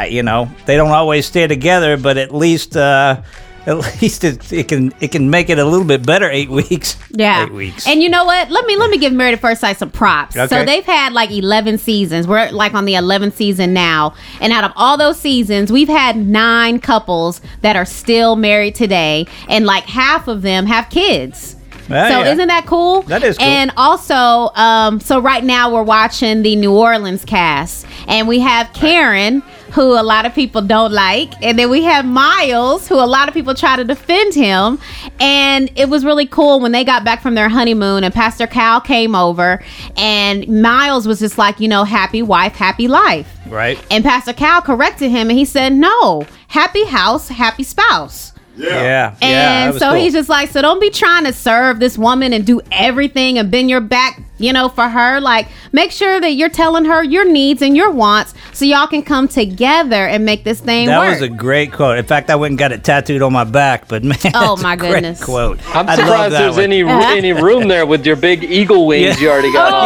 you 0.09 0.23
know 0.23 0.49
they 0.67 0.77
don't 0.77 0.91
always 0.91 1.27
stay 1.27 1.47
together 1.47 1.97
but 1.97 2.17
at 2.17 2.35
least 2.35 2.77
uh 2.77 3.21
at 3.67 3.79
least 4.03 4.25
it, 4.25 4.53
it 4.53 4.69
can 4.69 4.93
it 5.01 5.13
can 5.13 5.31
make 5.31 5.49
it 5.51 5.59
a 5.59 5.65
little 5.65 5.87
bit 5.87 6.05
better 6.05 6.29
eight 6.31 6.51
weeks 6.51 6.97
Yeah. 7.11 7.45
eight 7.45 7.53
weeks 7.53 7.87
And 7.87 8.03
you 8.03 8.09
know 8.09 8.25
what? 8.25 8.51
Let 8.51 8.67
me 8.67 8.77
let 8.77 8.91
me 8.91 8.99
give 8.99 9.13
Married 9.13 9.35
at 9.35 9.41
First 9.41 9.61
Sight 9.61 9.79
some 9.79 9.91
props. 9.91 10.37
Okay. 10.37 10.47
So 10.47 10.65
they've 10.65 10.85
had 10.85 11.13
like 11.13 11.31
11 11.31 11.79
seasons. 11.79 12.27
We're 12.27 12.51
like 12.51 12.75
on 12.75 12.85
the 12.85 12.95
11th 12.95 13.35
season 13.35 13.73
now. 13.73 14.15
And 14.41 14.53
out 14.53 14.65
of 14.65 14.73
all 14.77 14.97
those 14.97 15.19
seasons, 15.19 15.71
we've 15.73 15.89
had 15.89 16.17
9 16.17 16.79
couples 16.81 17.41
that 17.63 17.77
are 17.77 17.85
still 17.87 18.37
married 18.37 18.75
today 18.75 19.27
and 19.49 19.65
like 19.67 19.85
half 19.85 20.29
of 20.29 20.43
them 20.43 20.67
have 20.67 20.91
kids. 20.91 21.57
Ah, 21.91 22.09
so 22.09 22.21
yeah. 22.21 22.33
isn't 22.33 22.49
that 22.49 22.67
cool? 22.67 23.03
That 23.03 23.23
is 23.23 23.37
cool. 23.39 23.47
And 23.47 23.71
also, 23.77 24.51
um, 24.55 25.01
so 25.01 25.21
right 25.21 25.45
now 25.45 25.73
we're 25.73 25.83
watching 25.83 26.43
the 26.43 26.57
New 26.57 26.73
Orleans 26.73 27.25
cast, 27.25 27.87
and 28.09 28.27
we 28.27 28.41
have 28.41 28.73
Karen, 28.73 29.43
who 29.73 29.99
a 29.99 30.03
lot 30.03 30.25
of 30.25 30.35
people 30.35 30.63
don't 30.63 30.93
like, 30.93 31.33
and 31.43 31.59
then 31.59 31.69
we 31.69 31.83
have 31.83 32.05
Miles, 32.07 32.87
who 32.87 32.95
a 32.95 33.05
lot 33.05 33.27
of 33.29 33.35
people 33.35 33.55
try 33.55 33.75
to 33.75 33.85
defend 33.85 34.33
him. 34.33 34.79
And 35.19 35.71
it 35.75 35.89
was 35.89 36.05
really 36.05 36.27
cool 36.27 36.61
when 36.61 36.71
they 36.71 36.85
got 36.85 37.05
back 37.05 37.21
from 37.21 37.35
their 37.35 37.49
honeymoon, 37.49 38.05
and 38.05 38.15
Pastor 38.15 38.47
Cal 38.47 38.81
came 38.81 39.15
over, 39.15 39.63
and 39.97 40.47
Miles 40.63 41.09
was 41.09 41.19
just 41.19 41.39
like, 41.39 41.59
you 41.59 41.69
know, 41.69 41.85
happy 41.85 42.23
wife, 42.23 42.55
happy 42.55 42.87
life. 42.89 43.29
right 43.49 43.85
And 43.91 44.05
Pastor 44.05 44.33
Cal 44.33 44.63
corrected 44.63 45.11
him, 45.11 45.29
and 45.29 45.39
he 45.39 45.45
said, 45.45 45.73
no, 45.73 46.25
happy 46.49 46.85
house, 46.85 47.29
happy 47.29 47.65
spouse. 47.65 48.33
Yeah 48.57 49.17
yeah, 49.21 49.65
And 49.65 49.73
was 49.73 49.83
so 49.83 49.91
cool. 49.91 50.01
he's 50.01 50.13
just 50.13 50.29
like, 50.29 50.51
so 50.51 50.63
don't 50.63 50.81
be 50.81 50.91
trying 50.91 51.25
to 51.25 51.33
serve 51.33 51.81
this 51.81 51.99
woman 51.99 52.33
and 52.33 52.47
do 52.47 52.61
everything 52.71 53.39
and 53.39 53.51
bend 53.51 53.69
your 53.71 53.81
back, 53.81 54.21
you 54.39 54.53
know, 54.53 54.69
for 54.69 54.89
her. 54.89 55.21
Like, 55.21 55.49
make 55.73 55.91
sure 55.93 56.21
that 56.21 56.33
you're 56.33 56.49
telling 56.49 56.85
her 56.87 57.03
your 57.03 57.25
needs 57.31 57.63
and 57.63 57.77
your 57.77 57.91
wants 57.91 58.35
so 58.53 58.65
y'all 58.65 58.87
can 58.87 59.03
come 59.03 59.29
together 59.29 60.07
and 60.07 60.25
make 60.25 60.45
this 60.45 60.61
thing 60.61 60.87
That 60.87 60.99
work. 60.99 61.11
was 61.21 61.23
a 61.23 61.29
great 61.29 61.73
quote. 61.73 61.99
In 61.99 62.05
fact, 62.05 62.31
I 62.31 62.35
went 62.37 62.53
and 62.53 62.59
got 62.59 62.73
it 62.73 62.83
tattooed 62.85 63.23
on 63.23 63.33
my 63.33 63.45
back. 63.45 63.89
But 63.89 64.03
man, 64.05 64.19
Oh, 64.35 64.51
that's 64.57 64.63
my 64.63 64.75
a 64.75 64.77
great 64.77 64.93
goodness. 64.95 65.25
quote. 65.25 65.59
I'm 65.75 65.89
I 65.89 65.97
surprised 65.97 66.35
there's 66.35 66.55
one. 66.57 66.65
any 66.65 66.83
Uh-huh. 66.83 67.15
any 67.15 67.33
room 67.47 67.69
there 67.69 67.87
with 67.87 68.05
your 68.07 68.17
big 68.17 68.45
eagle 68.45 68.87
wings 68.87 69.17
Yeah. 69.17 69.23
you 69.23 69.31
already 69.31 69.53
got 69.53 69.73
Oh. 69.73 69.77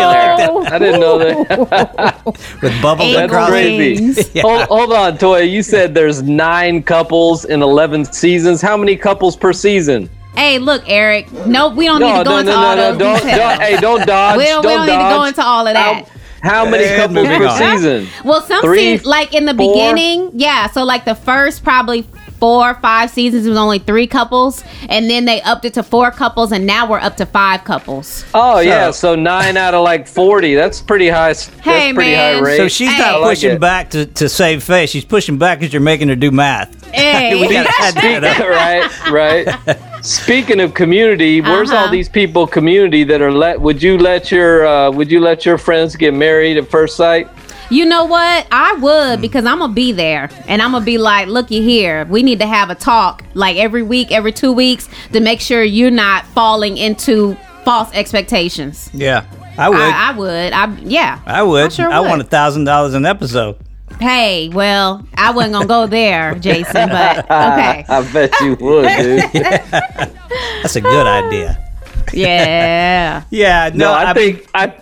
on 0.59 0.65
there. 0.65 0.75
I 0.75 0.79
didn't 0.79 1.01
know 1.01 1.19
that. 1.19 2.25
with 2.63 2.83
bubbles 2.83 3.09
Eagle 3.09 3.25
across. 3.25 3.49
crazy. 3.51 4.03
wings. 4.03 4.31
hold, 4.41 4.63
hold 4.69 4.93
on, 4.93 5.19
Toya. 5.19 5.49
You 5.51 5.63
said 5.63 5.95
there's 5.95 6.23
nine 6.23 6.83
couples 6.83 7.45
in 7.45 7.63
11 7.63 8.05
seasons. 8.07 8.61
How 8.63 8.77
many 8.77 8.97
couples 8.97 9.37
per 9.37 9.53
season? 9.53 10.09
Hey, 10.39 10.59
look, 10.61 10.85
Eric. 10.87 11.33
Nope, 11.47 11.75
we 11.75 11.87
don't 11.87 12.01
need 12.01 12.17
to 12.19 12.23
go 12.25 12.31
no, 12.31 12.39
into 12.39 12.53
no, 12.53 12.57
all 12.59 12.77
no, 12.77 12.93
no. 12.93 12.93
those 12.93 12.99
Don't, 12.99 13.17
details. 13.17 13.39
don't, 13.39 13.61
hey, 13.61 13.77
don't 13.81 14.07
dodge. 14.07 14.39
we 14.39 14.45
don't, 14.45 14.63
don't 14.63 14.73
don't 14.79 14.87
need 14.87 14.93
to 15.03 15.17
go 15.17 15.25
into 15.25 15.43
all 15.45 15.67
of 15.67 15.75
that. 15.75 16.09
How, 16.43 16.65
how 16.65 16.71
many 16.71 16.85
And 16.85 16.97
couples 16.97 17.15
moving 17.17 17.39
per 17.41 17.47
on. 17.49 17.59
season? 17.59 18.07
Well, 18.25 18.41
some 18.43 18.63
Three, 18.63 18.99
se- 18.99 19.05
like 19.05 19.35
in 19.35 19.47
the 19.47 19.55
four? 19.55 19.75
beginning, 19.75 20.31
yeah. 20.35 20.69
So 20.69 20.85
like 20.85 21.05
the 21.05 21.17
first 21.17 21.65
probably 21.65 22.03
four 22.39 22.71
or 22.71 22.75
five 22.77 23.11
seasons 23.11 23.45
it 23.45 23.49
was 23.49 23.59
only 23.59 23.81
three 23.81 24.07
couples, 24.07 24.63
and 24.89 25.11
then 25.11 25.25
they 25.25 25.43
upped 25.43 25.65
it 25.65 25.75
to 25.75 25.83
four 25.83 26.13
couples, 26.13 26.53
and 26.53 26.65
now 26.65 26.89
we're 26.89 27.01
up 27.01 27.17
to 27.17 27.27
five 27.27 27.65
couples. 27.65 28.25
Oh 28.33 28.61
yeah, 28.61 28.93
so 28.93 29.17
nine 29.17 29.57
out 29.57 29.75
of 29.75 29.83
like 29.83 30.07
40. 30.07 30.55
That's 30.55 30.81
pretty 30.81 31.09
high. 31.09 31.31
That's 31.31 31.49
Hey, 31.49 31.93
pretty 31.93 32.13
man. 32.13 32.37
high 32.37 32.41
rate. 32.49 32.57
So 32.59 32.69
she's 32.69 32.91
Hey. 32.93 32.99
not 32.99 33.15
I 33.15 33.17
like 33.17 33.31
pushing 33.31 33.59
back 33.59 33.91
to, 33.91 34.07
to 34.07 34.29
save 34.29 34.63
face. 34.63 34.91
She's 34.91 35.05
pushing 35.05 35.37
back 35.37 35.59
because 35.59 35.73
you're 35.73 35.83
making 35.83 36.07
her 36.11 36.15
do 36.17 36.31
math. 36.31 36.77
Hey. 36.95 37.35
we 37.41 37.53
gotta 37.53 37.71
add 37.81 37.95
that 37.97 38.25
up. 38.25 39.11
right, 39.11 39.11
right. 39.67 39.79
Speaking 40.03 40.61
of 40.61 40.75
community, 40.75 41.41
where's 41.41 41.71
all 41.71 41.85
Uh-huh. 41.85 41.91
these 41.93 42.09
people 42.09 42.47
community 42.47 43.05
that 43.05 43.21
are 43.21 43.33
let? 43.33 43.61
Would 43.61 43.83
you 43.83 43.99
let 43.99 44.31
your 44.31 44.67
uh, 44.67 44.91
Would 44.91 45.11
you 45.11 45.21
let 45.21 45.45
your 45.45 45.59
friends 45.59 45.97
get 45.97 46.15
married 46.15 46.57
at 46.57 46.71
first 46.71 46.97
sight? 46.97 47.29
You 47.71 47.85
know 47.85 48.05
what? 48.05 48.47
I 48.51 48.75
would 48.75 49.21
because 49.21 49.45
I'm 49.45 49.59
gonna 49.59 49.73
be 49.75 49.93
there 49.93 50.31
and 50.47 50.63
I'm 50.63 50.73
gonna 50.73 50.85
be 50.85 50.97
like, 50.97 51.29
looky 51.29 51.61
here, 51.63 52.07
we 52.09 52.23
need 52.23 52.39
to 52.39 52.47
have 52.47 52.71
a 52.71 52.75
talk 52.75 53.23
like 53.35 53.57
every 53.59 53.83
week, 53.83 54.11
every 54.11 54.33
two 54.33 54.53
weeks 54.53 54.89
to 55.13 55.21
make 55.21 55.41
sure 55.41 55.63
you're 55.63 55.91
not 55.91 56.25
falling 56.29 56.79
into 56.79 57.37
false 57.65 57.91
expectations. 57.93 58.89
Yeah, 58.95 59.25
I 59.59 59.69
would. 59.69 59.79
I, 59.79 59.91
I, 59.91 60.09
I 60.09 60.17
would. 60.17 60.53
I 60.55 60.77
yeah. 60.83 61.43
would. 61.43 61.65
I 61.67 61.69
sure 61.69 61.91
I 61.93 62.01
would. 62.01 62.09
want 62.09 62.23
a 62.23 62.25
thousand 62.25 62.65
dollars 62.65 62.95
an 62.95 63.05
episode. 63.05 63.57
Hey, 64.01 64.49
well, 64.51 65.05
I 65.17 65.31
wasn't 65.33 65.55
gonna 65.55 65.67
go 65.67 65.87
there, 65.87 66.35
Jason, 66.41 66.89
but 66.89 67.19
okay. 67.25 67.85
I 67.89 68.13
bet 68.13 68.33
you 68.41 68.55
would, 68.61 68.89
dude. 68.97 69.23
That's 70.63 70.77
a 70.77 70.81
good 70.81 71.07
idea. 71.07 71.65
Yeah. 72.13 73.25
Yeah, 73.31 73.71
no, 73.75 73.87
no, 73.87 73.93
I, 73.93 74.11
I, 74.11 74.15
think 74.15 74.49
I. 74.55 74.75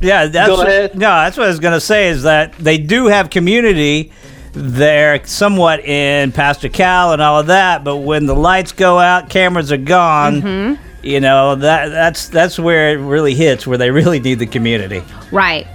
yeah. 0.00 0.26
That's 0.26 0.48
Go 0.48 0.56
what- 0.58 0.68
ahead. 0.68 0.94
No, 0.94 1.08
that's 1.08 1.36
what 1.36 1.46
I 1.46 1.48
was 1.48 1.58
gonna 1.58 1.80
say 1.80 2.08
is 2.08 2.22
that 2.22 2.52
they 2.58 2.78
do 2.78 3.06
have 3.06 3.30
community. 3.30 4.12
They're 4.52 5.24
somewhat 5.26 5.80
in 5.80 6.30
Pastor 6.32 6.68
Cal 6.68 7.12
and 7.12 7.20
all 7.22 7.40
of 7.40 7.46
that, 7.46 7.82
but 7.84 7.96
when 7.98 8.26
the 8.26 8.34
lights 8.34 8.72
go 8.72 8.98
out, 8.98 9.30
cameras 9.30 9.72
are 9.72 9.76
gone. 9.78 10.42
Mm-hmm. 10.42 10.82
You 11.06 11.20
know 11.20 11.56
that 11.56 11.88
that's 11.88 12.28
that's 12.28 12.58
where 12.58 12.90
it 12.90 13.02
really 13.02 13.34
hits, 13.34 13.66
where 13.66 13.78
they 13.78 13.90
really 13.90 14.20
need 14.20 14.38
the 14.38 14.46
community. 14.46 15.02
Right. 15.32 15.66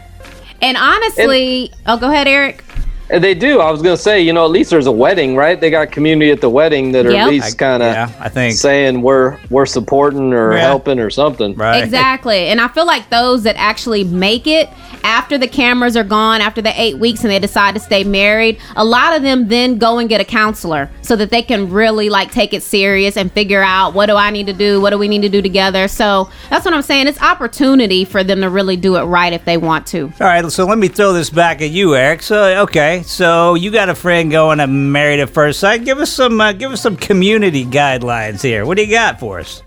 And 0.61 0.77
honestly, 0.77 1.71
oh, 1.85 1.97
go 1.97 2.09
ahead, 2.09 2.27
Eric. 2.27 2.63
And 3.09 3.23
They 3.23 3.33
do. 3.33 3.59
I 3.61 3.71
was 3.71 3.81
gonna 3.81 3.95
say, 3.97 4.21
you 4.21 4.33
know, 4.33 4.43
at 4.45 4.51
least 4.51 4.69
there's 4.69 4.85
a 4.85 4.91
wedding, 4.91 5.35
right? 5.35 5.59
They 5.59 5.69
got 5.69 5.91
community 5.91 6.29
at 6.31 6.41
the 6.41 6.49
wedding 6.49 6.91
that 6.91 7.05
are 7.05 7.11
Yep. 7.11 7.21
at 7.21 7.29
least 7.29 7.57
kind 7.57 7.81
of 7.83 7.93
yeah, 7.93 8.09
I 8.19 8.27
think. 8.29 8.55
saying 8.55 9.01
we're 9.01 9.37
we're 9.49 9.65
supporting 9.65 10.33
or 10.33 10.53
Yeah. 10.53 10.59
helping 10.61 10.99
or 10.99 11.09
something. 11.09 11.55
Right. 11.55 11.83
Exactly. 11.83 12.47
And 12.47 12.59
I 12.59 12.67
feel 12.67 12.85
like 12.85 13.09
those 13.09 13.43
that 13.43 13.55
actually 13.57 14.03
make 14.03 14.45
it 14.45 14.69
after 15.03 15.37
the 15.37 15.47
cameras 15.47 15.95
are 15.95 16.03
gone, 16.03 16.41
after 16.41 16.61
the 16.61 16.73
eight 16.81 16.97
weeks, 16.99 17.21
and 17.23 17.31
they 17.31 17.39
decide 17.39 17.73
to 17.75 17.79
stay 17.79 18.03
married, 18.03 18.57
a 18.75 18.83
lot 18.83 19.15
of 19.15 19.21
them 19.23 19.47
then 19.47 19.77
go 19.77 19.99
and 19.99 20.09
get 20.09 20.19
a 20.19 20.25
counselor 20.25 20.89
so 21.01 21.15
that 21.15 21.29
they 21.29 21.41
can 21.41 21.69
really 21.71 22.09
like 22.09 22.31
take 22.31 22.53
it 22.53 22.61
serious 22.61 23.15
and 23.15 23.31
figure 23.31 23.61
out 23.63 23.93
what 23.93 24.07
do 24.07 24.15
I 24.15 24.31
need 24.31 24.47
to 24.47 24.53
do? 24.53 24.81
What 24.81 24.89
do 24.89 24.97
we 24.97 25.07
need 25.07 25.21
to 25.21 25.29
do 25.29 25.41
together? 25.41 25.87
So 25.87 26.29
that's 26.49 26.65
what 26.65 26.73
I'm 26.73 26.81
saying. 26.81 27.07
It's 27.07 27.21
opportunity 27.21 28.03
for 28.03 28.23
them 28.23 28.41
to 28.41 28.49
really 28.49 28.75
do 28.75 28.97
it 28.97 29.03
right 29.03 29.31
if 29.31 29.45
they 29.45 29.55
want 29.57 29.85
to. 29.87 30.11
All 30.19 30.27
right, 30.27 30.51
so 30.51 30.65
let 30.65 30.77
me 30.77 30.87
throw 30.89 31.13
this 31.13 31.29
back 31.29 31.61
at 31.61 31.69
you, 31.69 31.95
Eric. 31.95 32.21
So, 32.21 32.61
okay, 32.63 32.96
so 33.03 33.55
you 33.55 33.71
got 33.71 33.89
a 33.89 33.95
friend 33.95 34.31
going 34.31 34.57
to 34.59 34.67
married 34.67 35.19
at 35.19 35.29
first 35.29 35.59
sight. 35.59 35.83
Give 35.85 35.97
us 35.99 36.11
some, 36.11 36.39
uh, 36.41 36.53
give 36.53 36.71
us 36.71 36.81
some 36.81 36.95
community 36.97 37.65
guidelines 37.65 38.41
here. 38.41 38.65
What 38.65 38.77
do 38.77 38.83
you 38.85 38.91
got 38.91 39.19
for 39.19 39.39
us? 39.39 39.63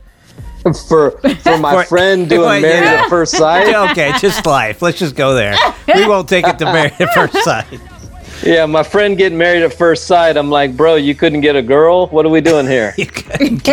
For 0.88 1.12
for 1.42 1.56
my 1.58 1.72
For- 1.84 1.84
friend 1.84 2.28
doing 2.28 2.42
Well, 2.42 2.60
married 2.60 2.84
yeah. 2.84 3.02
at 3.04 3.08
first 3.08 3.32
sight. 3.37 3.75
okay, 3.92 4.12
just 4.18 4.44
life. 4.44 4.82
Let's 4.82 4.99
just 4.99 5.16
go 5.16 5.34
there. 5.34 5.56
We 5.94 6.06
won't 6.06 6.28
take 6.28 6.46
it 6.46 6.58
to 6.58 6.66
married 6.66 6.92
at 7.00 7.14
first 7.14 7.42
sight. 7.44 7.66
Yeah, 8.42 8.64
my 8.66 8.82
friend 8.82 9.18
getting 9.18 9.37
married 9.37 9.62
at 9.62 9.75
first 9.75 10.06
sight. 10.06 10.37
I'm 10.37 10.49
like, 10.50 10.76
bro, 10.76 10.94
you 10.97 11.14
couldn't 11.14 11.42
get 11.42 11.56
a 11.56 11.62
girl. 11.62 12.06
What 12.09 12.25
are 12.25 12.30
we 12.30 12.40
doing 12.40 12.66
here? 12.66 12.94
You 12.99 13.06
couldn't 13.06 13.66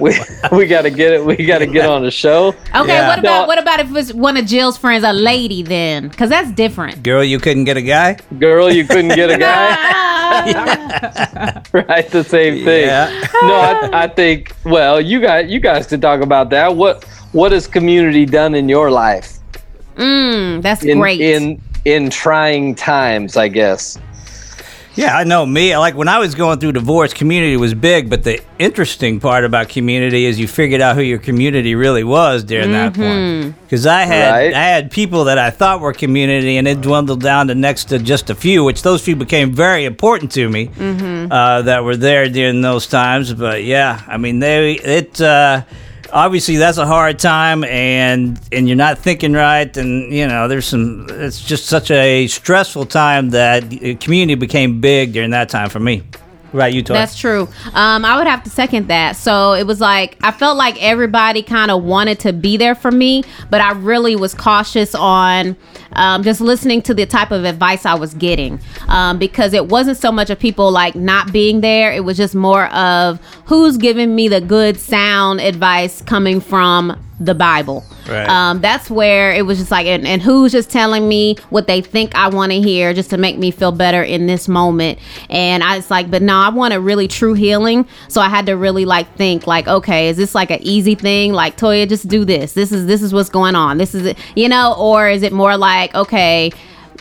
we 0.00 0.18
we 0.50 0.66
got 0.66 0.82
to 0.82 0.90
get 0.90 1.12
it. 1.12 1.24
We 1.24 1.36
got 1.46 1.58
to 1.58 1.66
get 1.66 1.88
on 1.88 2.02
the 2.02 2.10
show. 2.10 2.48
Okay, 2.74 2.88
Yeah. 2.88 3.08
what 3.08 3.18
about 3.18 3.46
what 3.48 3.58
about 3.58 3.80
if 3.80 3.94
it's 3.94 4.12
one 4.12 4.36
of 4.36 4.44
Jill's 4.46 4.76
friends, 4.76 5.04
a 5.04 5.12
lady 5.12 5.62
then? 5.62 6.08
Because 6.08 6.30
that's 6.30 6.50
different. 6.52 7.02
Girl, 7.02 7.22
you 7.22 7.38
couldn't 7.38 7.64
get 7.64 7.76
a 7.76 7.82
guy? 7.82 8.16
Girl, 8.38 8.72
you 8.72 8.84
couldn't 8.86 9.14
get 9.14 9.30
a 9.30 9.38
guy. 9.38 9.74
right, 11.72 12.08
the 12.10 12.24
same 12.24 12.64
thing. 12.64 12.86
Yeah. 12.86 13.08
No, 13.42 13.54
I, 13.54 14.04
I 14.04 14.08
think. 14.08 14.52
Well, 14.64 15.00
you 15.00 15.20
guys, 15.20 15.48
you 15.50 15.60
guys 15.60 15.86
can 15.86 16.00
talk 16.00 16.20
about 16.22 16.50
that. 16.50 16.74
What 16.74 17.04
what 17.32 17.52
has 17.52 17.66
community 17.66 18.24
done 18.26 18.54
in 18.54 18.68
your 18.68 18.90
life 18.90 19.38
Mm, 19.96 20.60
that's 20.62 20.82
in 20.84 20.98
great. 20.98 21.20
in 21.20 21.60
in 21.84 22.10
trying 22.10 22.74
times? 22.74 23.36
I 23.36 23.48
guess. 23.48 23.98
Yeah, 24.96 25.16
I 25.16 25.24
know 25.24 25.44
me. 25.44 25.76
Like 25.76 25.96
when 25.96 26.06
I 26.06 26.20
was 26.20 26.36
going 26.36 26.60
through 26.60 26.70
divorce, 26.72 27.12
community 27.12 27.56
was 27.56 27.74
big, 27.74 28.08
but 28.08 28.22
the 28.22 28.40
interesting 28.60 29.18
part 29.18 29.44
about 29.44 29.68
community 29.68 30.24
is 30.24 30.38
you 30.38 30.46
figured 30.46 30.80
out 30.80 30.94
who 30.94 31.02
your 31.02 31.18
community 31.18 31.74
really 31.74 32.04
was 32.04 32.44
during 32.44 32.70
that 32.70 32.94
point. 32.94 33.60
Because 33.62 33.88
I 33.88 34.02
had 34.04 34.30
Right. 34.30 34.54
I 34.54 34.62
had 34.62 34.92
people 34.92 35.24
that 35.24 35.36
I 35.36 35.50
thought 35.50 35.80
were 35.80 35.92
community, 35.92 36.58
and 36.58 36.68
it 36.68 36.80
dwindled 36.80 37.22
down 37.22 37.48
to 37.48 37.56
next 37.56 37.86
to 37.86 37.98
just 37.98 38.30
a 38.30 38.36
few, 38.36 38.62
which 38.62 38.82
those 38.82 39.02
few 39.02 39.16
became 39.16 39.52
very 39.52 39.84
important 39.84 40.30
to 40.32 40.48
me 40.48 40.70
uh, 41.28 41.62
that 41.62 41.82
were 41.82 41.96
there 41.96 42.28
during 42.28 42.60
those 42.60 42.86
times. 42.86 43.34
But 43.34 43.64
yeah, 43.64 44.00
I 44.06 44.16
mean 44.16 44.38
they 44.38 44.74
it. 44.74 45.20
Uh, 45.20 45.62
Obviously, 46.12 46.56
that's 46.56 46.78
a 46.78 46.86
hard 46.86 47.18
time, 47.18 47.64
and 47.64 48.40
and 48.52 48.68
you're 48.68 48.76
not 48.76 48.98
thinking 48.98 49.32
right, 49.32 49.74
and 49.76 50.12
you 50.12 50.26
know 50.26 50.48
there's 50.48 50.66
some. 50.66 51.06
It's 51.10 51.40
just 51.40 51.66
such 51.66 51.90
a 51.90 52.26
stressful 52.26 52.86
time 52.86 53.30
that 53.30 53.62
community 54.00 54.34
became 54.34 54.80
big 54.80 55.12
during 55.12 55.30
that 55.30 55.48
time 55.48 55.70
for 55.70 55.80
me. 55.80 56.02
About 56.54 56.72
you, 56.72 56.82
Toy? 56.82 56.94
That's 56.94 57.16
true. 57.16 57.48
Um, 57.72 58.04
I 58.04 58.16
would 58.16 58.28
have 58.28 58.44
to 58.44 58.50
second 58.50 58.86
that. 58.88 59.16
So 59.16 59.54
it 59.54 59.66
was 59.66 59.80
like 59.80 60.16
I 60.22 60.30
felt 60.30 60.56
like 60.56 60.80
everybody 60.82 61.42
kind 61.42 61.70
of 61.70 61.82
wanted 61.82 62.20
to 62.20 62.32
be 62.32 62.56
there 62.56 62.76
for 62.76 62.92
me, 62.92 63.24
but 63.50 63.60
I 63.60 63.72
really 63.72 64.14
was 64.14 64.34
cautious 64.34 64.94
on 64.94 65.56
um, 65.92 66.22
just 66.22 66.40
listening 66.40 66.82
to 66.82 66.94
the 66.94 67.06
type 67.06 67.32
of 67.32 67.44
advice 67.44 67.84
I 67.84 67.94
was 67.94 68.14
getting 68.14 68.60
um, 68.86 69.18
because 69.18 69.52
it 69.52 69.66
wasn't 69.66 69.98
so 69.98 70.12
much 70.12 70.30
of 70.30 70.38
people 70.38 70.70
like 70.70 70.94
not 70.94 71.32
being 71.32 71.60
there. 71.60 71.92
It 71.92 72.04
was 72.04 72.16
just 72.16 72.36
more 72.36 72.66
of 72.66 73.20
who's 73.46 73.76
giving 73.76 74.14
me 74.14 74.28
the 74.28 74.40
good 74.40 74.78
sound 74.78 75.40
advice 75.40 76.02
coming 76.02 76.40
from 76.40 77.03
the 77.20 77.34
Bible. 77.34 77.84
Right. 78.08 78.28
Um, 78.28 78.60
that's 78.60 78.90
where 78.90 79.32
it 79.32 79.46
was 79.46 79.58
just 79.58 79.70
like, 79.70 79.86
and, 79.86 80.06
and 80.06 80.20
who's 80.20 80.52
just 80.52 80.70
telling 80.70 81.08
me 81.08 81.36
what 81.50 81.66
they 81.66 81.80
think 81.80 82.14
I 82.14 82.28
want 82.28 82.52
to 82.52 82.60
hear 82.60 82.92
just 82.92 83.10
to 83.10 83.16
make 83.16 83.38
me 83.38 83.50
feel 83.50 83.72
better 83.72 84.02
in 84.02 84.26
this 84.26 84.48
moment. 84.48 84.98
And 85.30 85.62
I 85.62 85.76
was 85.76 85.90
like, 85.90 86.10
but 86.10 86.22
no, 86.22 86.36
I 86.36 86.48
want 86.48 86.74
a 86.74 86.80
really 86.80 87.08
true 87.08 87.34
healing. 87.34 87.86
So 88.08 88.20
I 88.20 88.28
had 88.28 88.46
to 88.46 88.56
really 88.56 88.84
like 88.84 89.12
think 89.16 89.46
like, 89.46 89.68
okay, 89.68 90.08
is 90.08 90.16
this 90.16 90.34
like 90.34 90.50
an 90.50 90.62
easy 90.62 90.94
thing? 90.94 91.32
Like 91.32 91.56
Toya, 91.56 91.88
just 91.88 92.08
do 92.08 92.24
this. 92.24 92.52
This 92.52 92.72
is 92.72 92.86
this 92.86 93.02
is 93.02 93.14
what's 93.14 93.30
going 93.30 93.54
on. 93.54 93.78
This 93.78 93.94
is 93.94 94.06
it, 94.06 94.18
you 94.34 94.48
know, 94.48 94.74
or 94.78 95.08
is 95.08 95.22
it 95.22 95.32
more 95.32 95.56
like, 95.56 95.94
okay, 95.94 96.50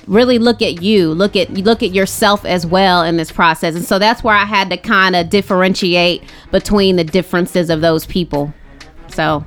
really 0.08 0.38
look 0.38 0.62
at 0.62 0.82
you 0.82 1.14
look 1.14 1.36
at 1.36 1.50
look 1.52 1.82
at 1.82 1.94
yourself 1.94 2.44
as 2.44 2.66
well 2.66 3.04
in 3.04 3.16
this 3.16 3.32
process 3.32 3.74
and 3.74 3.86
so 3.86 3.98
that's 3.98 4.22
where 4.22 4.36
i 4.36 4.44
had 4.44 4.70
to 4.70 4.76
kind 4.76 5.16
of 5.16 5.30
differentiate 5.30 6.22
between 6.52 6.98
the 6.98 7.06
differences 7.06 7.70
of 7.70 7.80
those 7.80 8.06
people 8.06 8.54
so 9.08 9.46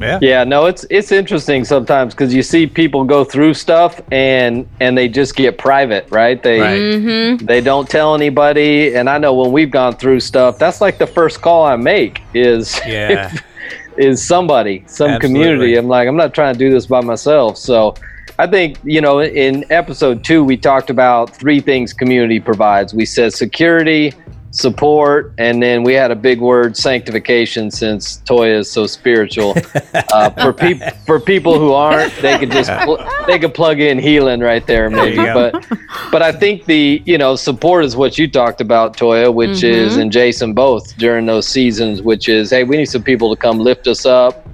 yeah. 0.00 0.18
Yeah, 0.22 0.44
no, 0.44 0.66
it's 0.66 0.84
it's 0.90 1.12
interesting 1.12 1.64
sometimes 1.64 2.14
because 2.14 2.32
you 2.34 2.42
see 2.42 2.66
people 2.66 3.04
go 3.04 3.24
through 3.24 3.54
stuff 3.54 4.00
and 4.12 4.66
and 4.80 4.96
they 4.96 5.08
just 5.08 5.36
get 5.36 5.58
private, 5.58 6.08
right? 6.10 6.42
They 6.42 6.60
Right. 6.60 6.80
Mm-hmm. 6.80 7.46
they 7.46 7.60
don't 7.60 7.88
tell 7.88 8.14
anybody. 8.14 8.94
And 8.94 9.08
I 9.10 9.18
know 9.18 9.34
when 9.34 9.52
we've 9.52 9.70
gone 9.70 9.96
through 9.96 10.20
stuff, 10.20 10.58
that's 10.58 10.80
like 10.80 10.98
the 10.98 11.06
first 11.06 11.40
call 11.40 11.64
I 11.64 11.76
make 11.76 12.20
is 12.34 12.80
Yeah. 12.86 13.32
is 13.96 14.24
somebody, 14.24 14.84
some 14.86 15.10
Absolutely. 15.10 15.40
community. 15.42 15.76
I'm 15.76 15.88
like, 15.88 16.06
I'm 16.08 16.16
not 16.16 16.32
trying 16.34 16.54
to 16.54 16.58
do 16.58 16.70
this 16.70 16.86
by 16.86 17.00
myself. 17.00 17.56
So 17.58 17.94
I 18.38 18.46
think, 18.46 18.78
you 18.84 19.00
know, 19.00 19.20
in 19.20 19.64
episode 19.70 20.22
two, 20.22 20.44
we 20.44 20.56
talked 20.56 20.90
about 20.90 21.34
three 21.36 21.58
things 21.60 21.92
community 21.92 22.38
provides. 22.38 22.94
We 22.94 23.04
said 23.04 23.32
security, 23.32 24.12
support, 24.50 25.32
and 25.38 25.62
then 25.62 25.82
we 25.82 25.92
had 25.92 26.10
a 26.10 26.16
big 26.16 26.40
word 26.40 26.76
sanctification 26.76 27.70
since 27.70 28.22
Toya 28.26 28.58
is 28.58 28.70
so 28.70 28.86
spiritual. 28.86 29.54
Uh, 30.12 30.30
for 30.30 30.52
people 30.52 30.88
for 31.06 31.20
people 31.20 31.58
who 31.58 31.72
aren't, 31.72 32.14
they 32.22 32.38
could 32.38 32.50
just 32.50 32.70
pl- 32.84 33.04
they 33.26 33.38
could 33.38 33.52
plug 33.52 33.78
in 33.80 33.98
healing 33.98 34.40
right 34.40 34.66
there, 34.66 34.88
maybe. 34.88 35.16
you 35.16 35.24
go. 35.26 35.50
but 35.50 35.66
but 36.10 36.22
I 36.22 36.32
think 36.32 36.64
the 36.64 37.02
you 37.04 37.18
know 37.18 37.36
support 37.36 37.84
is 37.84 37.94
what 37.96 38.16
you 38.16 38.26
talked 38.28 38.60
about, 38.60 38.96
Toya, 38.96 39.32
which 39.32 39.62
is 39.62 39.96
and 39.96 40.10
Jason 40.10 40.54
both 40.54 40.96
during 40.96 41.26
those 41.26 41.46
seasons, 41.46 42.00
which 42.00 42.28
is 42.28 42.50
hey, 42.50 42.64
we 42.64 42.76
need 42.78 42.86
some 42.86 43.02
people 43.02 43.34
to 43.34 43.40
come 43.40 43.58
lift 43.58 43.86
us 43.86 44.06
up, 44.06 44.46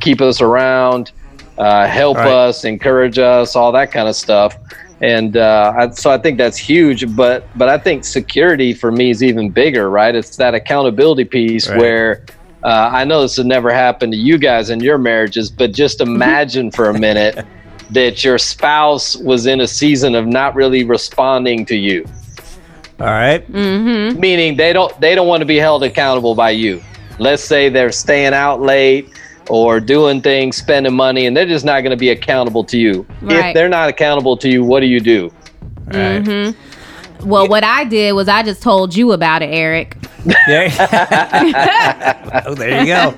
keep 0.00 0.20
us 0.20 0.40
around, 0.40 1.12
uh, 1.58 1.86
help 1.86 2.16
Right. 2.16 2.28
us, 2.28 2.64
encourage 2.64 3.18
us, 3.18 3.54
all 3.54 3.72
that 3.72 3.92
kind 3.92 4.08
of 4.08 4.16
stuff. 4.16 4.56
And 5.00 5.36
uh, 5.36 5.74
I, 5.76 5.90
so 5.90 6.10
I 6.10 6.16
think 6.18 6.38
that's 6.38 6.56
huge, 6.56 7.14
but 7.14 7.46
but 7.56 7.68
I 7.68 7.76
think 7.78 8.04
security 8.04 8.72
for 8.72 8.90
me 8.90 9.10
is 9.10 9.22
even 9.22 9.50
bigger, 9.50 9.90
right? 9.90 10.14
It's 10.14 10.36
that 10.36 10.54
accountability 10.54 11.24
piece 11.24 11.68
Right. 11.68 11.78
where 11.78 12.24
uh, 12.64 12.90
I 12.92 13.04
know 13.04 13.20
this 13.22 13.36
has 13.36 13.44
never 13.44 13.70
happened 13.72 14.12
to 14.12 14.18
you 14.18 14.38
guys 14.38 14.70
in 14.70 14.80
your 14.80 14.96
marriages, 14.98 15.50
but 15.50 15.72
just 15.72 16.00
imagine 16.00 16.70
for 16.70 16.88
a 16.88 16.98
minute 16.98 17.44
that 17.90 18.24
your 18.24 18.38
spouse 18.38 19.16
was 19.16 19.46
in 19.46 19.60
a 19.60 19.66
season 19.66 20.14
of 20.14 20.26
not 20.26 20.54
really 20.54 20.82
responding 20.82 21.64
to 21.66 21.76
you, 21.76 22.04
All 22.98 23.06
right. 23.06 23.46
mm-hmm. 23.52 24.18
meaning 24.18 24.56
they 24.56 24.72
don't 24.72 24.98
they 25.00 25.14
don't 25.14 25.28
want 25.28 25.42
to 25.42 25.46
be 25.46 25.56
held 25.58 25.82
accountable 25.84 26.34
by 26.34 26.50
you. 26.50 26.82
Let's 27.18 27.44
say 27.44 27.68
they're 27.68 27.92
staying 27.92 28.32
out 28.34 28.60
late 28.62 29.10
or 29.48 29.80
doing 29.80 30.20
things, 30.20 30.56
spending 30.56 30.94
money, 30.94 31.26
and 31.26 31.36
they're 31.36 31.46
just 31.46 31.64
not 31.64 31.80
going 31.80 31.90
to 31.90 31.96
be 31.96 32.10
accountable 32.10 32.64
to 32.64 32.78
you. 32.78 33.06
Right. 33.22 33.48
If 33.48 33.54
they're 33.54 33.68
not 33.68 33.88
accountable 33.88 34.36
to 34.38 34.48
you, 34.48 34.64
what 34.64 34.80
do 34.80 34.86
you 34.86 35.00
do? 35.00 35.32
All 35.92 36.00
right. 36.00 36.22
Mm-hmm. 36.22 37.28
well 37.28 37.48
what 37.48 37.62
i 37.62 37.84
did 37.84 38.12
was 38.12 38.28
i 38.28 38.42
just 38.42 38.60
told 38.60 38.94
you 38.94 39.12
about 39.12 39.40
it 39.40 39.46
eric 39.46 39.96
There, 40.46 40.68
oh, 42.46 42.54
there 42.54 42.80
you 42.80 42.86
go. 42.86 43.14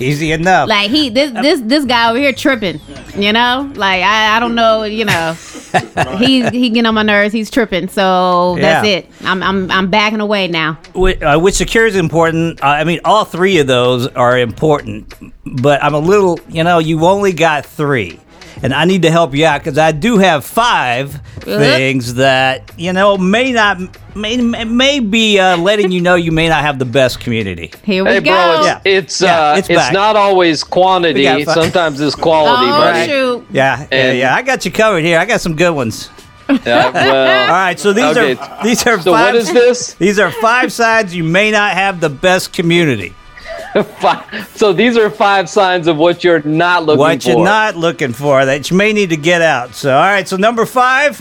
Easy 0.00 0.32
enough. 0.32 0.68
like 0.68 0.90
he 0.90 1.08
this 1.10 1.30
this 1.32 1.60
this 1.60 1.84
guy 1.84 2.08
over 2.10 2.18
here 2.18 2.32
tripping 2.32 2.80
you 3.16 3.32
know 3.32 3.70
like 3.74 4.02
i, 4.02 4.36
I 4.36 4.40
don't 4.40 4.54
know 4.54 4.84
you 4.84 5.04
know 5.04 5.32
he 6.18 6.48
he 6.48 6.70
getting 6.70 6.86
on 6.86 6.94
my 6.94 7.02
nerves 7.02 7.32
he's 7.34 7.50
tripping 7.50 7.88
so 7.88 8.56
that's 8.58 8.86
Yeah. 8.86 8.98
it 8.98 9.08
i'm 9.24 9.42
i'm, 9.42 9.70
I'm 9.70 9.90
backing 9.90 10.20
away 10.20 10.48
now 10.48 10.78
Which, 10.94 11.20
uh, 11.20 11.38
which 11.38 11.54
security 11.56 11.90
is 11.90 11.96
important. 12.00 12.62
Uh, 12.62 12.66
I 12.68 12.84
mean, 12.84 13.00
all 13.04 13.24
three 13.24 13.58
of 13.58 13.66
those 13.66 14.06
are 14.08 14.38
important, 14.38 15.12
but 15.44 15.82
I'm 15.82 15.94
a 15.94 15.98
little, 15.98 16.38
you 16.48 16.64
know, 16.64 16.78
you 16.78 17.04
only 17.04 17.32
got 17.32 17.66
three. 17.66 18.18
And 18.62 18.74
I 18.74 18.84
need 18.84 19.02
to 19.02 19.10
help 19.10 19.34
you 19.34 19.46
out 19.46 19.60
because 19.62 19.78
I 19.78 19.92
do 19.92 20.18
have 20.18 20.44
five 20.44 21.18
things 21.40 22.14
that, 22.14 22.70
you 22.76 22.92
know, 22.92 23.16
may 23.16 23.52
not, 23.52 23.78
may, 24.14 24.36
may 24.36 25.00
be 25.00 25.38
uh, 25.38 25.56
letting 25.56 25.90
you 25.90 26.02
know 26.02 26.14
you 26.14 26.30
may 26.30 26.46
not 26.48 26.60
have 26.60 26.78
the 26.78 26.84
best 26.84 27.20
community. 27.20 27.72
here 27.84 28.04
we 28.04 28.10
Hey, 28.10 28.20
go 28.20 28.30
bro, 28.32 28.58
it's 28.58 28.66
Yeah. 28.66 28.80
it's 28.84 29.20
Yeah, 29.22 29.40
uh, 29.52 29.56
it's 29.56 29.70
it's, 29.70 29.92
not 29.92 30.14
always 30.16 30.62
quantity. 30.62 31.20
We 31.20 31.24
got 31.24 31.42
fi- 31.44 31.54
Sometimes 31.54 32.00
it's 32.00 32.14
quality, 32.14 32.66
oh 32.70 32.78
buddy. 32.78 33.08
shoot 33.08 33.46
Yeah, 33.50 33.86
yeah, 33.90 34.12
yeah. 34.12 34.34
I 34.34 34.42
got 34.42 34.64
you 34.66 34.70
covered 34.70 35.04
here. 35.04 35.18
I 35.18 35.24
got 35.24 35.40
some 35.40 35.56
good 35.56 35.70
ones. 35.74 36.10
Yeah, 36.66 36.90
well, 36.90 37.48
right, 37.48 37.78
so 37.78 37.92
these 37.92 38.04
Okay. 38.16 38.34
are 38.34 38.62
these 38.64 38.84
are 38.86 39.00
so 39.00 39.12
five. 39.12 39.34
what 39.34 39.36
is 39.36 39.52
this? 39.52 39.94
These 40.04 40.18
are 40.18 40.32
five 40.32 40.72
sides 40.72 41.14
you 41.14 41.22
may 41.22 41.50
not 41.52 41.74
have 41.74 42.00
the 42.00 42.10
best 42.10 42.52
community. 42.52 43.14
Fi- 43.72 44.44
so 44.54 44.72
these 44.72 44.96
are 44.96 45.08
five 45.10 45.48
signs 45.48 45.86
of 45.86 45.96
what 45.96 46.24
you're 46.24 46.42
not 46.42 46.84
looking 46.84 46.98
what 46.98 47.22
for. 47.22 47.28
What 47.30 47.36
you're 47.36 47.44
not 47.44 47.76
looking 47.76 48.12
for 48.12 48.44
that 48.44 48.70
you 48.70 48.76
may 48.76 48.92
need 48.92 49.10
to 49.10 49.16
get 49.16 49.42
out. 49.42 49.74
So, 49.74 49.94
all 49.94 50.02
right. 50.02 50.26
So 50.26 50.36
number 50.36 50.66
five, 50.66 51.20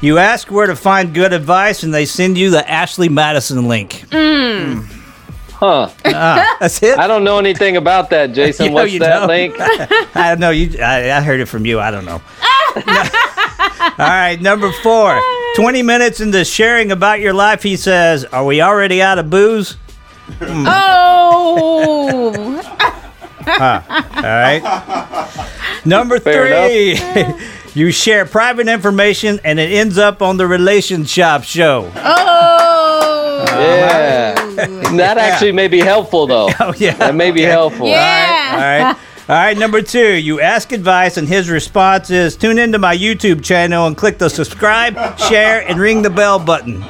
You 0.00 0.18
ask 0.18 0.48
where 0.52 0.68
to 0.68 0.76
find 0.76 1.12
good 1.12 1.32
advice, 1.32 1.82
and 1.82 1.92
they 1.92 2.04
send 2.04 2.38
you 2.38 2.50
the 2.50 2.68
Ashley 2.70 3.08
Madison 3.08 3.66
link. 3.66 4.04
Huh. 4.12 5.90
Ah, 6.04 6.56
that's 6.60 6.80
it. 6.84 6.96
I 6.96 7.08
don't 7.08 7.24
know 7.24 7.38
anything 7.40 7.76
about 7.76 8.10
that, 8.10 8.32
Jason. 8.34 8.66
You 8.66 8.70
know 8.70 8.74
What's 8.76 8.92
you 8.92 9.00
that 9.00 9.18
don't. 9.18 9.28
link? 9.28 9.56
I 9.58 10.28
don't 10.30 10.38
know. 10.38 10.50
You, 10.50 10.80
I, 10.80 11.10
I 11.16 11.20
heard 11.20 11.40
it 11.40 11.46
from 11.46 11.66
you. 11.66 11.80
I 11.80 11.90
don't 11.90 12.04
know. 12.04 12.22
All 13.98 14.06
right, 14.06 14.38
number 14.40 14.70
four. 14.82 15.20
20 15.56 15.82
minutes 15.82 16.20
into 16.20 16.44
sharing 16.44 16.92
about 16.92 17.18
your 17.18 17.32
life, 17.32 17.64
he 17.64 17.76
says, 17.76 18.24
Are 18.26 18.44
we 18.44 18.62
already 18.62 19.02
out 19.02 19.18
of 19.18 19.28
booze? 19.30 19.76
Oh. 20.40 22.32
All 23.46 23.82
right. 24.22 24.62
Number 25.84 26.20
Fair 26.20 26.68
three. 26.68 26.98
you 27.74 27.90
share 27.90 28.26
private 28.26 28.68
information 28.68 29.40
and 29.44 29.58
it 29.58 29.72
ends 29.72 29.96
up 29.98 30.20
on 30.22 30.36
the 30.36 30.46
Relationship 30.46 31.42
show. 31.44 31.90
oh. 31.96 33.44
Yeah. 33.46 34.34
That 34.96 35.18
actually 35.18 35.52
may 35.52 35.68
be 35.68 35.80
helpful, 35.80 36.26
though. 36.26 36.48
Oh, 36.60 36.74
yeah. 36.76 36.94
That 36.94 37.14
may 37.14 37.30
be 37.30 37.42
Okay. 37.42 37.50
helpful. 37.50 37.86
Yeah. 37.88 38.50
All 38.52 38.58
right. 38.58 38.96
All 39.28 39.36
right, 39.36 39.58
number 39.58 39.82
two, 39.82 40.14
you 40.14 40.40
ask 40.40 40.72
advice, 40.72 41.18
and 41.18 41.28
his 41.28 41.50
response 41.50 42.08
is 42.10 42.34
tune 42.34 42.58
into 42.58 42.78
my 42.78 42.96
YouTube 42.96 43.44
channel 43.44 43.86
and 43.86 43.94
click 43.94 44.16
the 44.16 44.30
subscribe, 44.30 45.18
share, 45.18 45.68
and 45.68 45.78
ring 45.78 46.00
the 46.00 46.08
bell 46.08 46.38
button. 46.38 46.82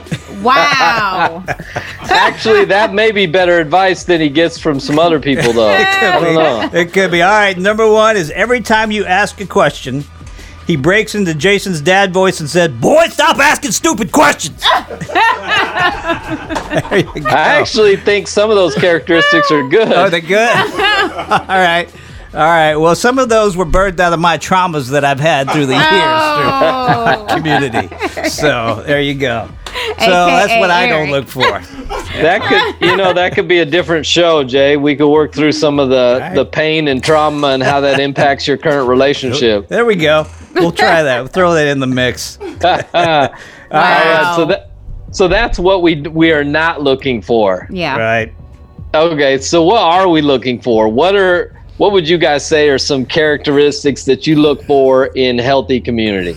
Wow. 0.42 1.44
Actually, 2.10 2.64
that 2.66 2.92
may 2.94 3.10
be 3.12 3.26
better 3.26 3.58
advice 3.58 4.04
than 4.04 4.20
he 4.20 4.28
gets 4.28 4.58
from 4.58 4.80
some 4.80 4.98
other 4.98 5.18
people, 5.20 5.52
though. 5.52 5.68
I 5.68 6.20
don't 6.20 6.34
know. 6.34 6.70
It 6.78 6.92
could 6.92 7.10
be. 7.10 7.22
All 7.22 7.30
right, 7.30 7.56
number 7.56 7.90
one 7.90 8.16
is 8.16 8.30
every 8.30 8.60
time 8.60 8.90
you 8.90 9.04
ask 9.04 9.40
a 9.40 9.46
question, 9.46 10.04
he 10.66 10.76
breaks 10.76 11.14
into 11.14 11.34
Jason's 11.34 11.80
dad 11.80 12.12
voice 12.12 12.40
and 12.40 12.48
said, 12.48 12.80
Boy, 12.80 13.06
stop 13.08 13.38
asking 13.38 13.72
stupid 13.72 14.12
questions. 14.12 14.62
there 15.72 16.98
you 16.98 17.22
go. 17.22 17.28
I 17.28 17.58
actually 17.60 17.96
think 17.96 18.28
some 18.28 18.50
of 18.50 18.56
those 18.56 18.74
characteristics 18.74 19.50
are 19.50 19.66
good. 19.68 19.92
Are 19.92 20.10
they 20.10 20.20
good? 20.20 20.48
All 20.56 21.46
right. 21.48 21.88
All 22.34 22.40
right. 22.40 22.76
Well, 22.76 22.94
some 22.94 23.18
of 23.18 23.28
those 23.30 23.56
were 23.56 23.64
birthed 23.64 23.98
out 24.00 24.12
of 24.12 24.20
my 24.20 24.36
traumas 24.36 24.90
that 24.90 25.04
I've 25.04 25.20
had 25.20 25.50
through 25.50 25.66
the 25.66 25.72
years 25.72 25.84
Oh. 25.90 27.26
through 27.28 27.36
community. 27.38 27.88
So 28.28 28.82
there 28.86 29.00
you 29.00 29.14
go. 29.14 29.48
So 30.00 30.06
that's 30.06 30.58
what 30.60 30.70
I 30.70 30.86
don't 30.86 31.10
look 31.10 31.28
for. 31.28 31.62
That 32.08 32.42
could, 32.42 32.88
you 32.88 32.96
know, 32.96 33.12
that 33.12 33.34
could 33.34 33.46
be 33.46 33.58
a 33.58 33.64
different 33.66 34.04
show, 34.04 34.42
Jay. 34.42 34.76
We 34.76 34.96
could 34.96 35.08
work 35.08 35.32
through 35.32 35.52
some 35.52 35.78
of 35.78 35.88
the 35.88 36.18
right. 36.20 36.34
the 36.34 36.44
pain 36.44 36.88
and 36.88 37.04
trauma 37.04 37.48
and 37.48 37.62
how 37.62 37.80
that 37.80 38.00
impacts 38.08 38.48
your 38.48 38.56
current 38.56 38.88
relationship. 38.88 39.68
There 39.68 39.84
we 39.84 39.94
go. 39.94 40.26
We'll 40.54 40.72
try 40.72 41.04
that. 41.04 41.20
We'll 41.20 41.28
throw 41.28 41.54
that 41.54 41.68
in 41.68 41.78
the 41.78 41.86
mix. 41.86 42.38
All 42.40 42.48
right, 43.70 44.32
so 44.34 44.46
that 44.46 44.70
so 45.12 45.28
that's 45.28 45.58
what 45.58 45.82
we 45.82 46.00
we 46.00 46.32
are 46.32 46.42
not 46.42 46.82
looking 46.82 47.22
for. 47.22 47.68
Yeah. 47.70 47.96
Right. 47.96 48.34
Okay, 48.94 49.38
so 49.38 49.62
what 49.62 49.82
are 49.82 50.08
we 50.08 50.20
looking 50.20 50.60
for? 50.60 50.88
What 50.88 51.14
are 51.14 51.54
what 51.76 51.92
would 51.92 52.08
you 52.08 52.18
guys 52.18 52.44
say 52.44 52.68
are 52.68 52.78
some 52.78 53.06
characteristics 53.06 54.04
that 54.04 54.26
you 54.26 54.36
look 54.36 54.64
for 54.64 55.06
in 55.14 55.38
healthy 55.38 55.80
community? 55.80 56.36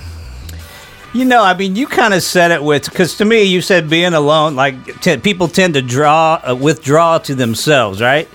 You 1.13 1.25
know, 1.25 1.43
I 1.43 1.53
mean, 1.55 1.75
you 1.75 1.87
kind 1.87 2.13
of 2.13 2.23
said 2.23 2.51
it 2.51 2.63
with 2.63 2.85
because 2.89 3.17
to 3.17 3.25
me, 3.25 3.43
you 3.43 3.61
said 3.61 3.89
being 3.89 4.13
alone, 4.13 4.55
like 4.55 5.01
t- 5.01 5.17
people 5.17 5.49
tend 5.49 5.73
to 5.73 5.81
draw, 5.81 6.39
uh, 6.47 6.55
withdraw 6.55 7.17
to 7.19 7.35
themselves, 7.35 8.01
right? 8.01 8.29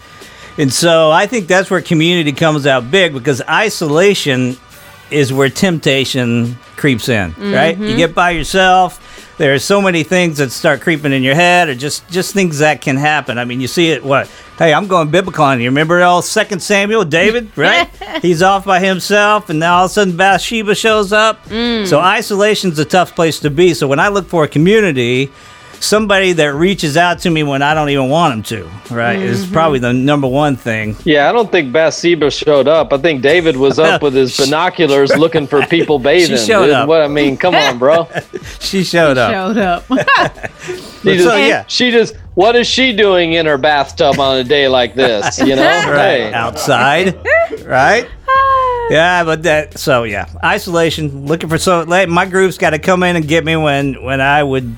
And 0.59 0.73
so 0.73 1.11
I 1.11 1.27
think 1.27 1.49
that's 1.49 1.71
where 1.71 1.81
community 1.81 2.33
comes 2.33 2.67
out 2.67 2.91
big 2.91 3.15
because 3.15 3.41
isolation 3.49 4.57
is 5.11 5.33
where 5.33 5.49
temptation 5.49 6.59
creeps 6.77 7.09
in, 7.09 7.35
right? 7.53 7.79
You 7.79 7.97
get 7.97 8.15
by 8.15 8.31
yourself. 8.33 9.01
There 9.39 9.53
are 9.53 9.59
so 9.59 9.83
many 9.83 10.03
things 10.03 10.39
that 10.39 10.51
start 10.51 10.81
creeping 10.81 11.13
in 11.13 11.23
your 11.23 11.35
head, 11.35 11.69
or 11.69 11.75
just 11.75 12.09
just 12.09 12.33
things 12.33 12.61
that 12.61 12.81
can 12.81 12.97
happen. 12.97 13.37
I 13.37 13.45
mean, 13.45 13.61
you 13.61 13.69
see 13.69 13.91
it. 13.91 14.03
What? 14.03 14.31
Hey, 14.57 14.73
I'm 14.73 14.87
going 14.87 15.11
biblical 15.11 15.45
on 15.45 15.61
you. 15.61 15.69
Remember 15.69 16.03
all 16.03 16.23
Second 16.23 16.61
Samuel, 16.61 17.05
David, 17.05 17.51
right? 17.57 17.91
He's 18.23 18.41
off 18.43 18.65
by 18.65 18.81
himself, 18.81 19.51
and 19.51 19.59
now 19.59 19.77
all 19.77 19.85
of 19.85 19.91
a 19.91 19.95
sudden 19.95 20.17
Bathsheba 20.17 20.75
shows 20.75 21.13
up. 21.13 21.45
Mm. 21.47 21.87
So 21.87 22.01
isolation's 22.01 22.79
a 22.79 22.85
tough 22.87 23.15
place 23.15 23.39
to 23.41 23.51
be. 23.51 23.75
So 23.75 23.87
when 23.87 24.01
I 24.01 24.09
look 24.09 24.27
for 24.27 24.45
a 24.45 24.49
community, 24.49 25.31
somebody 25.81 26.33
that 26.33 26.55
reaches 26.55 26.97
out 26.97 27.21
to 27.21 27.31
me 27.31 27.43
when 27.43 27.63
I 27.63 27.75
don't 27.75 27.91
even 27.91 28.09
want 28.09 28.33
them 28.33 28.43
to, 28.61 28.95
right, 28.95 29.19
is 29.19 29.45
mm-hmm. 29.45 29.53
probably 29.53 29.79
the 29.79 29.93
number 29.93 30.27
one 30.27 30.57
thing. 30.57 30.97
Yeah, 31.05 31.29
I 31.29 31.33
don't 31.33 31.51
think 31.51 31.73
Bathsheba 31.73 32.31
showed 32.31 32.69
up. 32.69 32.93
I 32.93 32.99
think 32.99 33.23
David 33.23 33.57
was 33.57 33.79
up 33.79 34.03
with 34.07 34.15
his 34.15 34.37
binoculars 34.37 35.17
looking 35.17 35.47
for 35.47 35.63
people 35.67 35.99
bathing. 36.01 36.37
She 36.37 36.45
showed 36.45 36.71
up. 36.71 36.89
What 36.89 37.03
I 37.03 37.09
mean, 37.09 37.37
come 37.37 37.55
on, 37.55 37.79
bro. 37.79 38.09
She 38.61 38.83
showed 38.85 39.17
up. 39.17 39.33
Showed 39.33 39.59
up. 39.59 39.85
She 41.03 41.19
So, 41.19 41.37
yeah. 41.37 41.65
she 41.69 41.91
just 41.91 42.17
what 42.35 42.57
is 42.57 42.67
she 42.67 42.95
doing 42.95 43.35
in 43.35 43.47
her 43.47 43.59
bathtub 43.59 44.19
on 44.19 44.39
a 44.39 44.45
day 44.45 44.67
like 44.67 44.95
this? 44.95 45.39
You 45.39 45.57
know? 45.57 45.63
right 45.63 46.17
Hey. 46.17 46.33
outside 46.33 47.15
right 47.65 48.09
ah. 48.29 48.89
yeah 48.91 49.25
but 49.25 49.43
that 49.43 49.79
so 49.79 50.05
yeah 50.05 50.29
isolation 50.43 51.27
looking 51.27 51.49
for 51.49 51.59
so 51.59 51.83
like, 51.83 52.09
my 52.09 52.27
group's 52.27 52.59
got 52.59 52.71
to 52.71 52.79
come 52.79 53.03
in 53.03 53.17
and 53.17 53.27
get 53.27 53.45
me 53.45 53.57
when 53.57 54.03
when 54.03 54.21
i 54.21 54.43
would 54.43 54.77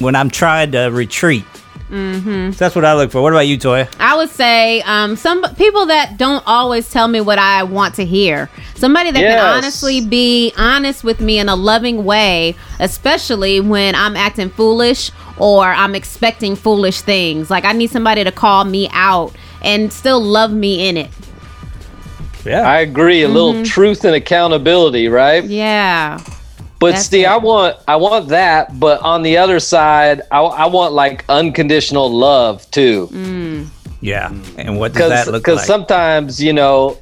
when 0.00 0.16
i'm 0.16 0.28
trying 0.30 0.72
to 0.72 0.86
retreat 0.88 1.44
mm-hmm. 1.88 2.50
that's 2.52 2.74
what 2.74 2.84
i 2.84 2.94
look 2.94 3.10
for 3.10 3.22
what 3.22 3.32
about 3.32 3.46
you 3.46 3.56
toya 3.56 3.88
I 4.00 4.16
would 4.16 4.30
say 4.30 4.80
um, 4.82 5.14
some 5.16 5.42
people 5.54 5.86
that 5.86 6.16
don't 6.16 6.42
always 6.46 6.90
tell 6.90 7.06
me 7.06 7.20
what 7.20 7.38
I 7.38 7.62
want 7.62 7.94
to 7.94 8.04
hear. 8.04 8.50
Somebody 8.74 9.12
that 9.12 9.20
Yes. 9.20 9.38
can 9.38 9.56
honestly 9.56 10.00
be 10.04 10.52
honest 10.58 11.04
with 11.04 11.20
me 11.20 11.38
in 11.38 11.48
a 11.48 11.54
loving 11.54 12.04
way, 12.04 12.56
especially 12.80 13.60
when 13.60 13.94
I'm 13.94 14.16
acting 14.16 14.50
foolish 14.50 15.12
or 15.38 15.64
I'm 15.66 15.94
expecting 15.94 16.56
foolish 16.56 17.02
things. 17.02 17.50
Like 17.50 17.64
I 17.64 17.72
need 17.72 17.90
somebody 17.90 18.24
to 18.24 18.32
call 18.32 18.64
me 18.64 18.88
out 18.92 19.32
and 19.62 19.92
still 19.92 20.20
love 20.20 20.52
me 20.52 20.88
in 20.88 20.96
it. 20.96 21.10
yeah 22.44 22.62
I 22.68 22.80
agree. 22.80 23.22
A 23.22 23.28
little 23.28 23.62
truth 23.64 24.04
and 24.04 24.14
accountability, 24.16 25.08
right? 25.08 25.44
Yeah. 25.44 26.18
But 26.80 26.92
That's 26.92 27.08
see, 27.08 27.22
it. 27.24 27.28
I 27.28 27.36
want 27.36 27.76
I 27.86 27.96
want 27.96 28.28
that, 28.28 28.80
but 28.80 29.00
on 29.02 29.22
the 29.22 29.36
other 29.36 29.60
side, 29.60 30.22
I, 30.32 30.40
I 30.40 30.66
want 30.66 30.94
like 30.94 31.24
unconditional 31.28 32.10
love 32.10 32.68
too. 32.70 33.68
yeah 34.00 34.28
and 34.56 34.78
what 34.78 34.94
does 34.94 35.10
that 35.10 35.26
Because 35.26 35.32
look 35.32 35.46
like 35.46 35.66
sometimes 35.66 36.42
you 36.42 36.54
know, 36.54 36.96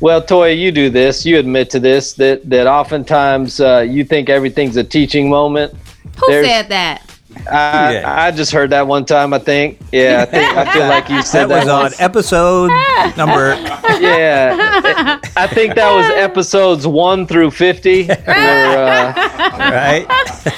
well, 0.00 0.20
Toya, 0.20 0.58
you 0.58 0.70
do 0.72 0.90
this. 0.90 1.24
You 1.24 1.38
admit 1.38 1.70
to 1.70 1.80
this 1.80 2.12
that 2.14 2.48
that 2.50 2.66
oftentimes 2.66 3.58
uh, 3.60 3.86
you 3.88 4.04
think 4.04 4.28
everything's 4.28 4.76
a 4.76 4.84
teaching 4.84 5.30
moment. 5.30 5.72
Who 6.18 6.26
There's- 6.30 6.46
said 6.46 6.68
that? 6.68 7.02
I, 7.50 7.94
Yeah. 7.94 8.14
I 8.24 8.30
just 8.30 8.52
heard 8.52 8.70
that 8.70 8.86
one 8.86 9.04
time. 9.04 9.32
I 9.34 9.38
think. 9.38 9.78
Yeah, 9.92 10.22
I 10.22 10.30
think 10.30 10.56
I 10.56 10.72
feel 10.72 10.86
like 10.86 11.08
you 11.08 11.22
said 11.22 11.46
that 11.46 11.48
that. 11.48 11.58
was 11.64 11.68
on 11.68 11.82
once. 11.82 12.00
episode 12.00 12.68
number 13.16 13.54
Yeah, 14.00 15.18
I 15.36 15.46
think 15.46 15.74
that 15.74 15.92
was 15.92 16.06
episodes 16.16 16.86
one 16.86 17.26
through 17.26 17.50
fifty. 17.50 18.06
Where, 18.06 18.78
uh, 18.78 19.12
right 19.58 20.06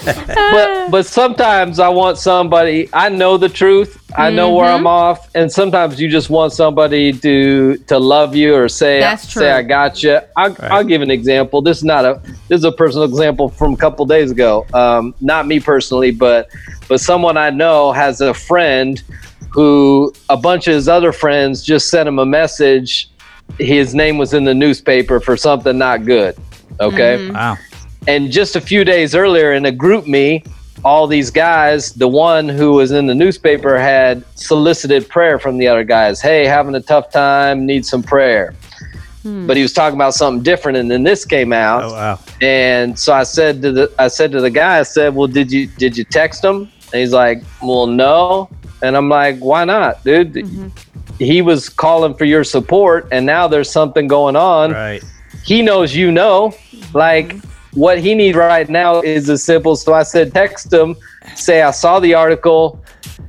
but 0.06 0.90
but 0.90 1.06
sometimes 1.06 1.78
I 1.78 1.88
want 1.88 2.18
somebody. 2.18 2.88
I 2.92 3.08
know 3.08 3.36
the 3.36 3.48
truth. 3.48 4.00
I 4.16 4.30
know 4.30 4.52
where 4.54 4.64
Mm-hmm. 4.64 4.76
I'm 4.76 4.86
off, 4.86 5.28
and 5.34 5.50
sometimes 5.50 6.00
you 6.00 6.08
just 6.08 6.30
want 6.30 6.52
somebody 6.52 7.12
to 7.12 7.76
to 7.76 7.98
love 7.98 8.34
you 8.36 8.54
or 8.54 8.68
say 8.68 9.00
That's 9.00 9.30
say. 9.32 9.50
I 9.50 9.62
got 9.62 10.02
you. 10.02 10.20
I, 10.36 10.54
I'll 10.70 10.84
give 10.84 11.02
an 11.02 11.10
example. 11.10 11.60
This 11.62 11.78
is 11.78 11.84
not 11.84 12.04
a 12.04 12.20
this 12.48 12.58
is 12.58 12.64
a 12.64 12.72
personal 12.72 13.04
example 13.04 13.48
from 13.48 13.74
a 13.74 13.76
couple 13.76 14.06
days 14.06 14.30
ago. 14.30 14.66
Um, 14.72 15.14
not 15.20 15.46
me 15.46 15.58
personally, 15.60 16.12
but 16.12 16.48
but 16.88 17.00
someone 17.00 17.36
I 17.36 17.50
know 17.50 17.92
has 17.92 18.20
a 18.20 18.34
friend 18.34 19.02
who 19.50 20.12
a 20.28 20.36
bunch 20.36 20.66
of 20.66 20.74
his 20.74 20.88
other 20.88 21.12
friends 21.12 21.62
just 21.62 21.88
sent 21.90 22.08
him 22.08 22.18
a 22.18 22.26
message. 22.26 23.08
His 23.58 23.94
name 23.94 24.18
was 24.18 24.34
in 24.34 24.44
the 24.44 24.54
newspaper 24.54 25.20
for 25.20 25.36
something 25.36 25.78
not 25.78 26.04
good. 26.04 26.36
Okay 26.80 27.18
Mm-hmm. 27.18 27.34
wow 27.34 27.56
and 28.06 28.30
just 28.30 28.56
a 28.56 28.60
few 28.60 28.84
days 28.84 29.14
earlier 29.14 29.52
in 29.54 29.64
a 29.66 29.72
GroupMe 29.72 30.46
all 30.84 31.06
these 31.06 31.30
guys 31.30 31.92
the 31.92 32.08
one 32.08 32.48
who 32.48 32.72
was 32.72 32.90
in 32.90 33.06
the 33.06 33.14
newspaper 33.14 33.78
had 33.78 34.22
solicited 34.34 35.08
prayer 35.08 35.38
from 35.38 35.56
the 35.56 35.66
other 35.66 35.84
guys 35.84 36.20
hey 36.20 36.44
having 36.44 36.74
a 36.74 36.80
tough 36.80 37.10
time 37.10 37.64
need 37.64 37.86
some 37.86 38.02
prayer 38.02 38.54
Hmm. 39.24 39.46
but 39.46 39.56
he 39.56 39.62
was 39.62 39.72
talking 39.72 39.96
about 39.96 40.14
something 40.14 40.42
different 40.42 40.78
and 40.78 40.90
then 40.90 41.02
this 41.02 41.24
came 41.24 41.52
out 41.52 41.82
oh 41.82 41.92
wow 41.92 42.20
and 42.40 42.96
so 42.98 43.12
i 43.12 43.24
said 43.24 43.62
to 43.62 43.72
the 43.72 43.92
i 43.98 44.06
said 44.06 44.30
to 44.32 44.40
the 44.40 44.50
guy 44.50 44.78
i 44.78 44.82
said 44.82 45.14
well 45.14 45.26
did 45.26 45.50
you 45.50 45.66
did 45.66 45.96
you 45.96 46.04
text 46.04 46.44
him 46.44 46.70
and 46.92 47.00
he's 47.00 47.12
like 47.12 47.42
well 47.62 47.86
no 47.86 48.48
and 48.82 48.96
i'm 48.96 49.08
like 49.08 49.38
why 49.38 49.64
not 49.64 50.04
dude 50.04 50.34
mm-hmm. 50.34 50.68
he 51.18 51.40
was 51.40 51.68
calling 51.68 52.14
for 52.14 52.26
your 52.26 52.44
support 52.44 53.08
and 53.12 53.24
now 53.24 53.48
there's 53.48 53.70
something 53.70 54.06
going 54.06 54.36
on 54.36 54.72
right 54.72 55.02
he 55.44 55.62
knows 55.62 55.94
you 55.94 56.10
know. 56.10 56.48
Mm-hmm. 56.48 56.96
Like 56.96 57.36
what 57.74 57.98
he 57.98 58.14
needs 58.14 58.36
right 58.36 58.68
now 58.68 59.00
is 59.02 59.28
as 59.30 59.44
simple. 59.44 59.76
So 59.76 59.92
I 59.92 60.02
said, 60.02 60.32
text 60.32 60.72
him, 60.72 60.96
say 61.34 61.62
I 61.62 61.70
saw 61.70 62.00
the 62.00 62.14
article. 62.14 62.82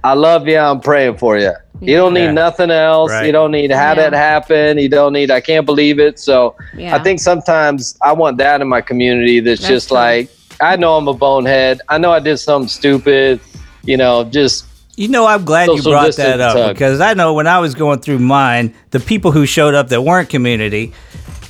I 0.03 0.13
love 0.13 0.47
you. 0.47 0.57
I'm 0.57 0.79
praying 0.79 1.17
for 1.17 1.37
you. 1.37 1.53
You 1.81 1.95
don't 1.97 2.13
need 2.13 2.25
Yeah. 2.25 2.31
nothing 2.31 2.71
else. 2.71 3.11
Right. 3.11 3.25
You 3.25 3.31
don't 3.31 3.51
need 3.51 3.71
how 3.71 3.89
Yeah. 3.89 3.95
that 3.95 4.13
happened. 4.13 4.79
You 4.79 4.89
don't 4.89 5.13
need 5.13 5.29
I 5.31 5.41
can't 5.41 5.65
believe 5.65 5.99
it. 5.99 6.19
So 6.19 6.55
Yeah. 6.77 6.95
I 6.95 6.99
think 6.99 7.19
sometimes 7.19 7.97
I 8.01 8.13
want 8.13 8.37
that 8.37 8.61
in 8.61 8.67
my 8.67 8.81
community 8.81 9.39
that's, 9.39 9.61
That's 9.61 9.69
just 9.69 9.87
true. 9.89 9.97
like 9.97 10.29
I 10.61 10.77
know 10.77 10.95
I'm 10.95 11.07
a 11.07 11.13
bonehead. 11.13 11.81
I 11.89 11.97
know 11.97 12.11
I 12.11 12.19
did 12.19 12.37
something 12.37 12.69
stupid. 12.69 13.39
You 13.83 13.97
know, 13.97 14.23
just 14.23 14.65
You 14.95 15.09
know, 15.09 15.25
I'm 15.27 15.43
glad 15.43 15.67
you 15.69 15.83
brought 15.83 16.15
that 16.15 16.39
up 16.39 16.53
tug. 16.55 16.73
because 16.75 17.01
I 17.01 17.13
know 17.13 17.33
when 17.33 17.47
I 17.47 17.59
was 17.59 17.75
going 17.75 17.99
through 17.99 18.19
mine, 18.19 18.73
the 18.91 18.99
people 19.01 19.31
who 19.31 19.45
showed 19.45 19.73
up 19.75 19.89
that 19.89 20.01
weren't 20.03 20.29
community, 20.29 20.93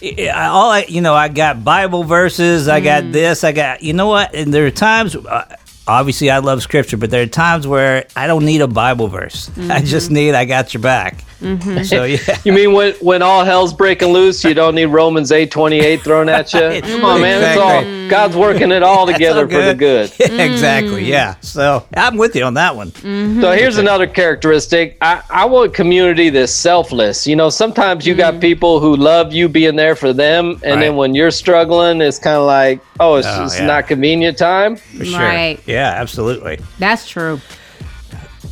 I- 0.01 0.31
I- 0.33 0.47
all 0.47 0.71
I, 0.71 0.85
you 0.87 0.99
know, 1.01 1.13
I 1.13 1.27
got 1.27 1.63
Bible 1.63 2.03
verses, 2.03 2.67
I 2.67 2.81
Mm. 2.81 2.83
got 2.83 3.11
this, 3.11 3.43
I 3.43 3.51
got, 3.51 3.83
you 3.83 3.93
know 3.93 4.07
what? 4.07 4.33
And 4.33 4.51
there 4.53 4.65
are 4.65 4.71
times, 4.71 5.15
uh, 5.15 5.43
obviously, 5.87 6.29
I 6.29 6.39
love 6.39 6.61
scripture, 6.61 6.97
but 6.97 7.09
there 7.11 7.21
are 7.21 7.27
times 7.27 7.67
where 7.67 8.05
I 8.15 8.27
don't 8.27 8.45
need 8.45 8.61
a 8.61 8.67
Bible 8.67 9.07
verse. 9.07 9.49
I 9.49 9.51
Mm-hmm. 9.51 9.85
just 9.85 10.11
need, 10.11 10.33
I 10.35 10.45
got 10.45 10.73
your 10.73 10.81
back. 10.81 11.23
Mm-hmm. 11.41 11.83
So 11.83 12.03
yeah. 12.03 12.39
You 12.43 12.53
mean 12.53 12.73
when 12.73 12.93
when 12.95 13.21
all 13.21 13.43
hell's 13.43 13.73
breaking 13.73 14.09
loose, 14.09 14.43
you 14.43 14.53
don't 14.53 14.75
need 14.75 14.85
Romans 14.85 15.31
eight 15.31 15.51
twenty 15.51 15.79
eight 15.79 16.01
thrown 16.01 16.29
at 16.29 16.53
you? 16.53 16.59
Come 16.59 16.69
mm-hmm. 16.69 17.05
on, 17.05 17.17
oh, 17.17 17.21
man! 17.21 17.43
It's 17.43 17.61
all 17.61 17.83
mm-hmm. 17.83 18.09
God's 18.09 18.35
working 18.35 18.71
it 18.71 18.83
all 18.83 19.05
together 19.07 19.41
all 19.41 19.47
for 19.49 19.61
the 19.61 19.75
good. 19.75 20.11
exactly. 20.19 21.05
Yeah. 21.05 21.35
So 21.41 21.85
I'm 21.95 22.17
with 22.17 22.35
you 22.35 22.43
on 22.43 22.55
that 22.55 22.75
one. 22.75 22.91
So 22.91 23.51
here's 23.51 23.77
another 23.77 24.07
characteristic. 24.07 24.97
I, 25.01 25.21
I 25.29 25.45
want 25.45 25.73
community 25.73 26.29
that's 26.29 26.51
selfless. 26.51 27.27
You 27.27 27.35
know, 27.35 27.49
sometimes 27.49 28.05
you 28.05 28.15
got 28.15 28.39
people 28.39 28.79
who 28.79 28.95
love 28.95 29.33
you 29.33 29.49
being 29.49 29.75
there 29.75 29.95
for 29.95 30.13
them, 30.13 30.59
and 30.63 30.75
Right. 30.75 30.79
then 30.79 30.95
when 30.95 31.15
you're 31.15 31.31
struggling, 31.31 32.01
it's 32.01 32.19
kind 32.19 32.37
of 32.37 32.45
like, 32.45 32.81
oh, 32.99 33.15
it's 33.15 33.27
Oh, 33.27 33.43
just 33.43 33.59
yeah. 33.59 33.65
not 33.65 33.87
convenient 33.87 34.37
time. 34.37 34.75
For 34.75 35.05
sure. 35.05 35.19
Right. 35.19 35.59
Yeah, 35.65 35.95
absolutely. 35.97 36.59
That's 36.79 37.07
true. 37.07 37.39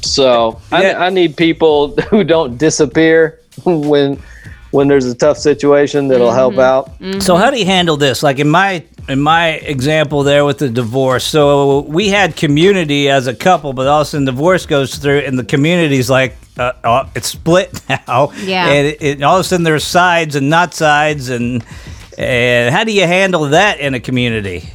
So 0.06 0.60
Yeah. 0.72 1.00
I, 1.00 1.08
I 1.08 1.10
need 1.10 1.36
people 1.36 1.96
who 2.10 2.24
don't 2.24 2.58
disappear 2.58 3.40
when 3.66 4.22
when 4.72 4.88
there's 4.88 5.06
a 5.06 5.14
tough 5.14 5.38
situation 5.38 6.08
that'll 6.08 6.32
help 6.32 6.58
out. 6.58 6.90
So 7.20 7.36
how 7.36 7.52
do 7.52 7.60
you 7.60 7.66
handle 7.66 7.96
this? 7.96 8.24
Like 8.24 8.40
in 8.40 8.50
my 8.50 8.84
in 9.08 9.20
my 9.20 9.50
example 9.50 10.24
there 10.24 10.46
with 10.46 10.58
the 10.58 10.70
divorce. 10.70 11.24
So 11.24 11.82
we 11.82 12.10
had 12.10 12.36
community 12.36 13.10
as 13.10 13.28
a 13.28 13.36
couple, 13.36 13.74
but 13.74 13.86
all 13.86 14.02
of 14.02 14.08
a 14.08 14.10
sudden 14.10 14.26
divorce 14.26 14.66
goes 14.66 14.96
through, 14.96 15.20
and 15.20 15.38
the 15.38 15.44
community's 15.44 16.10
like 16.10 16.36
uh, 16.58 16.74
uh, 16.84 17.10
it's 17.16 17.28
split 17.28 17.82
now. 17.90 18.32
Yeah. 18.44 18.68
And 18.68 18.88
it, 18.88 19.02
it, 19.02 19.24
all 19.24 19.38
of 19.38 19.42
a 19.42 19.44
sudden 19.44 19.64
there's 19.64 19.84
sides 19.84 20.36
and 20.36 20.50
not 20.50 20.74
sides, 20.74 21.30
and 21.30 21.64
and 22.18 22.74
how 22.74 22.84
do 22.84 22.92
you 22.92 23.06
handle 23.06 23.50
that 23.50 23.80
in 23.80 23.94
a 23.94 24.00
community? 24.00 24.70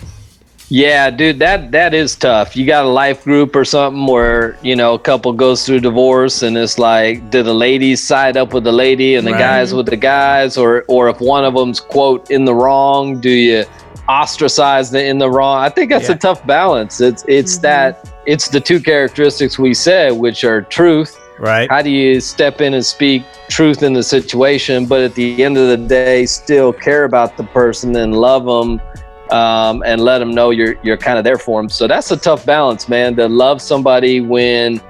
Yeah, 0.71 1.09
dude, 1.11 1.39
that 1.39 1.73
that 1.73 1.95
is 1.95 2.15
tough. 2.15 2.55
You 2.55 2.67
got 2.67 2.85
a 2.85 2.89
life 2.89 3.25
group 3.25 3.57
or 3.57 3.65
something 3.65 4.07
where 4.07 4.59
you 4.63 4.77
know 4.77 4.95
a 4.95 4.99
couple 4.99 5.33
goes 5.33 5.65
through 5.65 5.81
divorce, 5.81 6.43
and 6.43 6.59
it's 6.59 6.79
like, 6.79 7.31
do 7.31 7.43
the 7.43 7.55
ladies 7.55 8.03
side 8.03 8.37
up 8.37 8.53
with 8.53 8.65
the 8.65 8.73
lady 8.73 9.15
and 9.15 9.27
the 9.27 9.33
Right. 9.33 9.39
guys 9.39 9.73
with 9.73 9.87
the 9.87 9.97
guys, 9.97 10.59
or 10.59 10.85
or 10.89 11.09
if 11.09 11.21
one 11.21 11.45
of 11.45 11.55
them's 11.55 11.81
quote 11.81 12.31
in 12.31 12.45
the 12.45 12.55
wrong, 12.55 13.19
do 13.19 13.31
you 13.31 13.65
ostracize 14.11 14.91
the 14.91 15.03
in 15.03 15.19
the 15.19 15.31
wrong? 15.31 15.63
I 15.63 15.71
think 15.71 15.91
that's 15.91 16.09
Yeah. 16.09 16.17
a 16.17 16.19
tough 16.19 16.47
balance. 16.47 17.01
It's 17.01 17.25
it's 17.29 17.55
mm-hmm. 17.55 17.63
that 17.63 18.11
it's 18.27 18.49
the 18.49 18.61
two 18.61 18.81
characteristics 18.81 19.59
we 19.59 19.73
said, 19.73 20.13
which 20.13 20.45
are 20.45 20.61
truth. 20.61 21.19
Right. 21.39 21.71
How 21.71 21.83
do 21.83 21.91
you 21.91 22.21
step 22.21 22.61
in 22.61 22.75
and 22.75 22.85
speak 22.85 23.23
truth 23.49 23.83
in 23.85 23.93
the 23.93 24.03
situation, 24.03 24.87
but 24.87 25.01
at 25.01 25.15
the 25.15 25.43
end 25.45 25.57
of 25.57 25.69
the 25.69 25.77
day, 25.77 26.27
still 26.27 26.73
care 26.73 27.05
about 27.05 27.37
the 27.37 27.45
person 27.45 27.95
and 27.95 28.13
love 28.13 28.45
them 28.45 28.81
um, 29.31 29.83
and 29.85 30.01
let 30.01 30.19
them 30.19 30.31
know 30.31 30.51
you're 30.51 30.77
you're 30.83 30.97
kind 30.97 31.19
of 31.19 31.25
there 31.25 31.39
for 31.39 31.61
them. 31.61 31.69
So 31.69 31.87
that's 31.87 32.11
a 32.11 32.17
tough 32.17 32.45
balance, 32.47 32.89
man. 32.89 33.17
To 33.17 33.29
love 33.29 33.61
somebody 33.61 34.21
when 34.21 34.81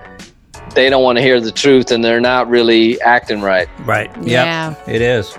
they 0.74 0.90
don't 0.90 1.02
want 1.02 1.16
to 1.16 1.22
hear 1.22 1.40
the 1.40 1.52
truth 1.52 1.90
and 1.90 2.04
they're 2.04 2.20
not 2.20 2.48
really 2.48 3.00
acting 3.00 3.40
right. 3.40 3.68
Right. 3.80 4.14
Yep. 4.16 4.26
Yeah. 4.26 4.74
It 4.86 5.02
is. 5.02 5.36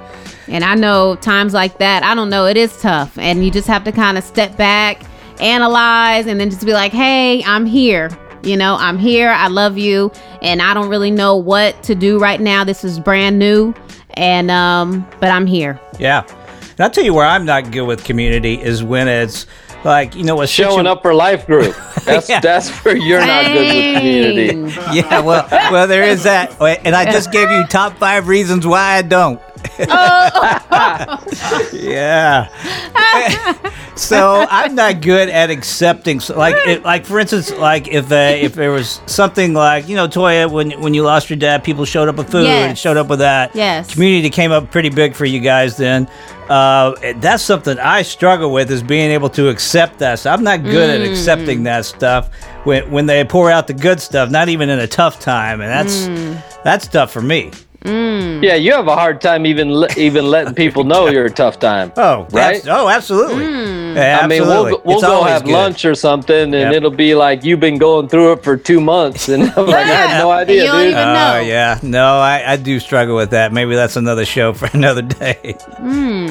And 0.47 0.63
I 0.63 0.75
know 0.75 1.15
times 1.15 1.53
like 1.53 1.77
that, 1.77 2.03
I 2.03 2.15
don't 2.15 2.29
know, 2.29 2.47
it 2.47 2.57
is 2.57 2.75
tough. 2.81 3.17
And 3.17 3.45
you 3.45 3.51
just 3.51 3.67
have 3.67 3.83
to 3.83 3.91
kind 3.91 4.17
of 4.17 4.23
step 4.23 4.57
back, 4.57 5.03
analyze, 5.39 6.25
and 6.25 6.39
then 6.39 6.49
just 6.49 6.65
be 6.65 6.73
like, 6.73 6.91
hey, 6.91 7.43
I'm 7.43 7.65
here. 7.65 8.09
You 8.41 8.57
know, 8.57 8.75
I'm 8.79 8.97
here. 8.97 9.29
I 9.29 9.47
love 9.47 9.77
you. 9.77 10.11
And 10.41 10.61
I 10.61 10.73
don't 10.73 10.89
really 10.89 11.11
know 11.11 11.35
what 11.35 11.81
to 11.83 11.93
do 11.93 12.17
right 12.17 12.39
now. 12.41 12.63
This 12.63 12.83
is 12.83 12.99
brand 12.99 13.37
new. 13.37 13.73
And, 14.15 14.49
um, 14.49 15.07
but 15.19 15.29
I'm 15.29 15.45
here. 15.45 15.79
Yeah. 15.99 16.23
And 16.79 16.85
I'll 16.85 16.91
tell 16.91 17.03
you 17.03 17.13
where 17.13 17.25
I'm 17.25 17.43
not 17.43 17.71
good 17.71 17.81
with 17.81 18.05
community 18.05 18.53
is 18.53 18.81
when 18.81 19.09
it's 19.09 19.45
like 19.83 20.15
you 20.15 20.23
know 20.23 20.41
a 20.41 20.47
Showing 20.47 20.77
situ- 20.77 20.87
up 20.89 21.01
for 21.01 21.13
life 21.13 21.45
group. 21.45 21.75
That's 22.05 22.29
Yeah. 22.29 22.39
that's 22.39 22.69
where 22.85 22.95
you're 22.95 23.19
not 23.19 23.43
good 23.47 23.67
with 23.67 23.97
community. 23.97 24.73
Yeah, 24.97 25.19
well, 25.19 25.45
well, 25.71 25.87
there 25.87 26.03
is 26.03 26.23
that, 26.23 26.55
and 26.61 26.95
I 26.95 27.11
just 27.11 27.33
gave 27.33 27.51
you 27.51 27.65
top 27.67 27.97
five 27.97 28.29
reasons 28.29 28.65
why 28.65 28.93
I 28.95 29.01
don't. 29.01 29.41
yeah. 31.73 32.47
so 33.95 34.45
I'm 34.49 34.75
not 34.75 35.01
good 35.01 35.29
at 35.29 35.49
accepting. 35.49 36.19
So 36.19 36.37
like, 36.37 36.55
it, 36.67 36.83
like 36.83 37.05
for 37.05 37.19
instance, 37.19 37.51
like 37.51 37.87
if 37.87 38.11
uh, 38.11 38.15
if 38.15 38.55
there 38.55 38.71
was 38.71 39.01
something 39.05 39.53
like 39.53 39.87
you 39.87 39.95
know, 39.95 40.07
Toya, 40.07 40.49
when 40.51 40.71
when 40.81 40.93
you 40.93 41.03
lost 41.03 41.29
your 41.29 41.37
dad, 41.37 41.63
people 41.63 41.85
showed 41.85 42.09
up 42.09 42.15
with 42.15 42.31
food 42.31 42.45
and 42.47 42.77
showed 42.77 42.97
up 42.97 43.07
with 43.07 43.19
that. 43.19 43.55
Yes. 43.55 43.91
Community 43.93 44.29
came 44.29 44.51
up 44.51 44.71
pretty 44.71 44.89
big 44.89 45.13
for 45.15 45.25
you 45.25 45.39
guys 45.39 45.77
then. 45.77 46.07
Uh, 46.49 46.95
that's 47.17 47.43
something 47.43 47.77
I 47.77 48.01
struggle 48.01 48.51
with 48.51 48.71
is 48.71 48.81
being 48.81 49.11
able 49.11 49.29
to 49.31 49.49
accept 49.49 49.99
that. 49.99 50.17
So 50.19 50.31
I'm 50.31 50.43
not 50.43 50.63
good 50.63 50.89
at 50.89 51.07
accepting 51.07 51.63
that 51.63 51.85
stuff 51.85 52.33
when 52.63 52.89
when 52.91 53.05
they 53.05 53.23
pour 53.23 53.51
out 53.51 53.67
the 53.67 53.73
good 53.73 54.01
stuff, 54.01 54.31
not 54.31 54.49
even 54.49 54.69
in 54.69 54.79
a 54.79 54.87
tough 54.87 55.19
time, 55.19 55.61
and 55.61 55.69
that's 55.69 56.07
that's 56.63 56.87
tough 56.87 57.11
for 57.11 57.21
me. 57.21 57.51
Yeah, 57.85 58.55
you 58.55 58.73
have 58.73 58.87
a 58.87 58.95
hard 58.95 59.21
time 59.21 59.45
even 59.45 59.73
le- 59.73 59.87
even 59.97 60.25
letting 60.25 60.53
people 60.53 60.83
know 60.83 61.07
you're 61.09 61.25
a 61.25 61.29
tough 61.31 61.59
time. 61.59 61.91
Oh, 61.97 62.27
Right? 62.31 62.61
oh, 62.67 62.89
absolutely. 62.89 63.45
Yeah, 63.95 64.19
I 64.21 64.27
mean, 64.27 64.43
we'll, 64.43 64.81
we'll 64.85 64.97
It's 64.97 65.01
go 65.03 65.23
have 65.23 65.43
good. 65.45 65.51
lunch 65.53 65.83
or 65.83 65.95
something, 65.95 66.35
and 66.53 66.53
Yep. 66.53 66.73
it'll 66.73 66.91
be 66.91 67.15
like 67.15 67.43
you've 67.43 67.59
been 67.59 67.77
going 67.77 68.07
through 68.07 68.33
it 68.33 68.43
for 68.43 68.55
two 68.55 68.79
months, 68.79 69.29
and 69.29 69.43
I'm 69.57 69.65
like, 69.65 69.87
I 69.87 70.07
had 70.07 70.19
no 70.19 70.29
idea, 70.31 70.65
You 70.65 70.71
dude. 70.71 70.93
Oh 70.93 71.13
know. 71.13 71.39
yeah, 71.39 71.79
no, 71.81 72.19
I, 72.19 72.53
I 72.53 72.55
do 72.57 72.79
struggle 72.79 73.15
with 73.15 73.31
that. 73.31 73.51
Maybe 73.51 73.75
that's 73.75 73.95
another 73.95 74.25
show 74.25 74.53
for 74.59 74.69
another 74.73 75.01
day. 75.01 75.57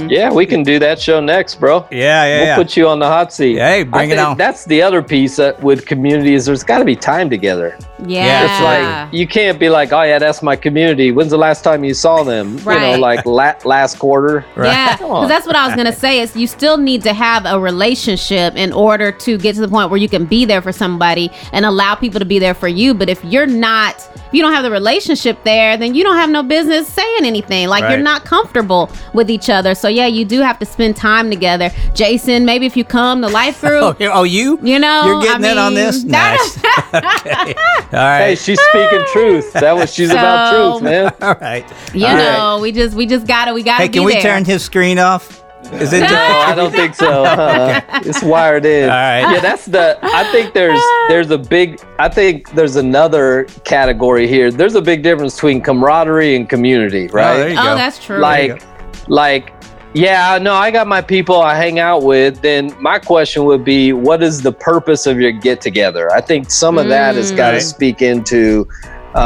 Yeah, 0.09 0.33
we 0.33 0.47
can 0.47 0.63
do 0.63 0.79
that 0.79 1.01
show 1.01 1.21
next, 1.21 1.57
bro. 1.57 1.87
Yeah, 1.91 2.25
yeah, 2.25 2.37
We'll 2.39 2.47
yeah. 2.47 2.57
put 2.57 2.77
you 2.77 2.89
on 2.89 2.99
the 3.01 3.07
hot 3.07 3.33
seat. 3.33 3.59
Hey, 3.59 3.83
bring 3.83 4.11
I 4.11 4.13
it 4.13 4.17
think 4.17 4.29
on. 4.29 4.37
That's 4.39 4.65
the 4.65 4.81
other 4.83 5.03
piece 5.03 5.39
uh, 5.39 5.57
with 5.61 5.85
community 5.87 6.35
is 6.35 6.47
there's 6.47 6.63
got 6.63 6.79
to 6.79 6.85
be 6.85 6.97
time 6.97 7.29
together. 7.29 7.77
Yeah. 8.07 8.45
It's 8.45 8.63
like 8.63 9.13
you 9.13 9.27
can't 9.27 9.59
be 9.59 9.69
like, 9.69 9.93
oh 9.93 10.03
yeah, 10.03 10.19
that's 10.19 10.43
my 10.43 10.55
community. 10.57 11.11
When's 11.11 11.31
the 11.33 11.38
last 11.38 11.62
time 11.64 11.85
you 11.85 11.94
saw 11.94 12.22
them? 12.22 12.59
You 12.59 12.64
know, 12.64 12.70
Right. 12.70 12.98
like 13.01 13.24
la- 13.27 13.55
last 13.64 13.98
quarter. 13.98 14.44
Yeah, 14.57 14.96
because 14.98 15.29
that's 15.29 15.46
what 15.46 15.57
I 15.57 15.66
was 15.66 15.74
gonna 15.77 15.92
say. 15.92 16.20
Is 16.20 16.37
you 16.37 16.46
still 16.46 16.77
need 16.77 17.03
to 17.05 17.12
have 17.14 17.44
a 17.46 17.59
relationship 17.59 18.55
in 18.57 18.72
order 18.72 19.12
to 19.12 19.38
get 19.38 19.55
to 19.55 19.61
the 19.61 19.68
point 19.68 19.90
where 19.90 19.98
you 19.98 20.09
can 20.09 20.24
be 20.27 20.44
there 20.44 20.61
for 20.61 20.72
somebody 20.72 21.31
and 21.53 21.64
allow 21.64 21.94
people 21.94 22.18
to 22.20 22.27
be 22.27 22.38
there 22.38 22.55
for 22.55 22.68
you. 22.68 22.92
But 22.94 23.09
if 23.09 23.24
you're 23.24 23.46
not, 23.46 23.94
if 24.14 24.33
you 24.35 24.42
don't 24.42 24.53
have 24.53 24.64
the 24.64 24.70
relationship 24.70 25.42
there, 25.44 25.77
then 25.77 25.94
you 25.94 26.05
don't 26.05 26.16
have 26.16 26.31
no 26.31 26.42
business 26.42 26.87
saying 26.88 27.24
anything. 27.24 27.68
Like 27.68 27.85
Right. 27.85 27.92
you're 27.92 28.03
not 28.03 28.24
comfortable 28.24 28.90
with 29.14 29.31
each 29.31 29.48
other. 29.48 29.74
So 29.74 29.88
yeah, 29.88 30.07
you 30.07 30.24
do 30.24 30.40
have 30.40 30.59
to 30.59 30.66
spend 30.66 30.96
time 30.96 31.31
together. 31.31 31.70
Jason, 31.94 32.44
maybe 32.44 32.66
if 32.66 32.77
you 32.77 32.85
come 32.85 33.22
to 33.22 33.29
life 33.29 33.62
Oh, 33.64 33.68
group, 33.68 33.98
here- 33.98 34.11
oh, 34.12 34.24
you? 34.24 34.59
you 34.62 34.79
know, 34.79 35.03
You're 35.07 35.22
getting 35.22 35.44
I 35.46 35.51
in 35.53 35.59
on 35.59 35.74
this? 35.74 36.05
Nice. 36.18 36.59
okay. 36.59 37.55
All 37.92 37.98
right. 37.98 38.18
Hey, 38.29 38.35
she's 38.35 38.61
speaking 38.70 39.05
truth. 39.12 39.53
That 39.53 39.74
was 39.77 39.92
she's 39.94 40.11
about 40.11 40.53
truth, 40.81 40.83
man. 40.83 41.12
All 41.29 41.35
right. 41.41 41.64
you 41.95 42.07
All 42.07 42.14
right. 42.14 42.33
know, 42.38 42.59
we 42.61 42.73
just 42.73 42.95
we 42.97 43.07
just 43.07 43.27
gotta 43.27 43.53
we 43.53 43.62
gotta 43.62 43.83
Hey, 43.83 43.88
be 43.88 43.95
can 43.99 44.05
we 44.05 44.14
there. 44.14 44.23
turn 44.23 44.45
his 44.45 44.62
screen 44.64 44.99
off? 44.99 45.45
Is 45.73 45.93
it? 45.93 46.01
No, 46.01 46.07
I 46.17 46.55
don't 46.55 46.71
think 46.73 46.95
so. 46.95 47.25
Uh, 47.25 47.81
it's 48.05 48.23
wired 48.23 48.64
in. 48.64 48.88
All 48.88 48.97
right. 48.97 49.21
Yeah, 49.35 49.41
that's 49.41 49.67
the. 49.67 49.99
I 50.03 50.31
think 50.33 50.55
there's 50.55 50.81
there's 51.09 51.31
a 51.31 51.37
big. 51.38 51.81
I 51.99 52.09
think 52.09 52.53
there's 52.53 52.77
another 52.77 53.45
category 53.64 54.27
here. 54.29 54.51
There's 54.51 54.77
a 54.77 54.81
big 54.83 55.03
difference 55.03 55.35
between 55.35 55.61
camaraderie 55.61 56.37
and 56.37 56.49
community, 56.49 57.09
right? 57.09 57.35
Oh, 57.35 57.38
there 57.38 57.49
you 57.51 57.59
Oh, 57.59 57.75
that's 57.75 58.03
true. 58.03 58.19
like 58.19 58.62
like 59.09 59.53
yeah 59.95 60.37
no 60.41 60.53
i 60.53 60.71
got 60.71 60.87
my 60.87 61.01
people 61.01 61.41
i 61.41 61.55
hang 61.55 61.79
out 61.79 62.03
with 62.03 62.43
then 62.43 62.71
my 62.79 62.99
question 62.99 63.45
would 63.47 63.64
be 63.64 63.95
what 63.95 64.23
is 64.23 64.43
the 64.43 64.53
purpose 64.53 65.07
of 65.07 65.19
your 65.19 65.33
get 65.33 65.62
together 65.62 66.12
i 66.12 66.21
think 66.21 66.51
some 66.51 66.77
of 66.77 66.88
that 66.88 67.14
has 67.17 67.33
got 67.33 67.53
to 67.53 67.55
Right. 67.55 67.62
speak 67.62 68.03
into 68.03 68.69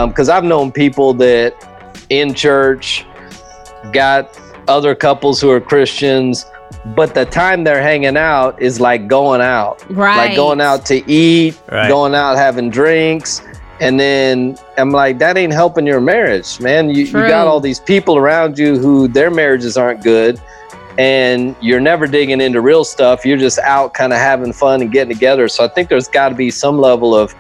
because 0.07 0.29
i've 0.29 0.45
known 0.45 0.71
people 0.71 1.15
that 1.15 1.53
in 2.21 2.35
church 2.35 3.05
got 3.93 4.39
other 4.69 4.95
couples 4.95 5.41
who 5.41 5.51
are 5.51 5.61
christians 5.61 6.47
but 6.97 7.15
the 7.15 7.25
time 7.25 7.65
they're 7.65 7.83
hanging 7.83 8.17
out 8.17 8.61
is 8.61 8.81
like 8.81 9.07
going 9.07 9.41
out 9.41 9.85
right, 9.91 10.17
like 10.29 10.37
going 10.37 10.61
out 10.61 10.85
to 10.87 11.09
eat, 11.11 11.61
Right. 11.71 11.89
going 11.89 12.15
out 12.15 12.37
having 12.37 12.71
drinks. 12.71 13.41
And 13.81 14.01
then 14.01 14.57
I'm 14.79 14.91
like, 14.91 15.19
that 15.19 15.37
ain't 15.37 15.53
helping 15.53 15.87
your 15.87 16.01
marriage, 16.01 16.59
man. 16.61 16.89
You, 16.89 17.05
you 17.05 17.13
got 17.13 17.47
all 17.47 17.61
these 17.61 17.79
people 17.79 18.17
around 18.17 18.59
you 18.59 18.79
who 18.79 19.07
their 19.07 19.31
marriages 19.31 19.77
aren't 19.77 20.03
good. 20.03 20.41
And 20.99 21.55
you're 21.61 21.81
never 21.81 22.07
digging 22.07 22.41
into 22.41 22.61
real 22.61 22.85
stuff. 22.85 23.25
You're 23.25 23.39
just 23.39 23.59
out 23.61 23.93
kind 23.95 24.13
of 24.13 24.19
having 24.19 24.53
fun 24.53 24.81
and 24.83 24.91
getting 24.91 25.13
together. 25.15 25.49
So 25.49 25.65
I 25.65 25.69
think 25.69 25.89
there's 25.89 26.09
got 26.09 26.31
to 26.31 26.35
be 26.35 26.51
some 26.51 26.79
level 26.79 27.15
of 27.15 27.35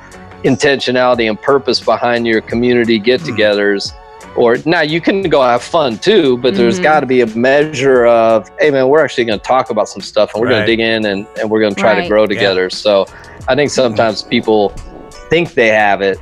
intentionality 0.45 1.29
and 1.29 1.41
purpose 1.41 1.81
behind 1.81 2.27
your 2.27 2.43
community 2.43 2.99
get 2.99 3.21
togethers. 3.23 3.93
Or 4.37 4.57
now 4.65 4.81
you 4.81 5.01
can 5.01 5.23
go 5.23 5.43
have 5.43 5.63
fun 5.63 5.99
too, 5.99 6.39
but 6.39 6.55
there's 6.55 6.77
Mm-hmm. 6.77 6.83
got 6.85 7.01
to 7.01 7.07
be 7.07 7.21
a 7.21 7.27
measure 7.27 8.07
of, 8.07 8.49
hey 8.59 8.71
man, 8.71 8.89
we're 8.89 9.05
actually 9.05 9.25
going 9.25 9.39
to 9.39 9.45
talk 9.45 9.71
about 9.71 9.89
some 9.89 10.01
stuff 10.03 10.33
and 10.35 10.41
we're 10.41 10.49
going 10.49 10.63
to 10.63 10.67
dig 10.67 10.81
in 10.81 11.05
and, 11.07 11.27
and 11.39 11.51
we're 11.51 11.61
going 11.61 11.75
to 11.75 11.81
try 11.81 11.93
Right. 11.95 12.03
to 12.03 12.09
grow 12.09 12.27
together. 12.27 12.71
So 12.71 13.07
I 13.49 13.55
think 13.55 13.71
sometimes 13.71 14.23
people 14.23 14.71
think 15.31 15.55
they 15.55 15.69
have 15.69 16.01
it. 16.01 16.19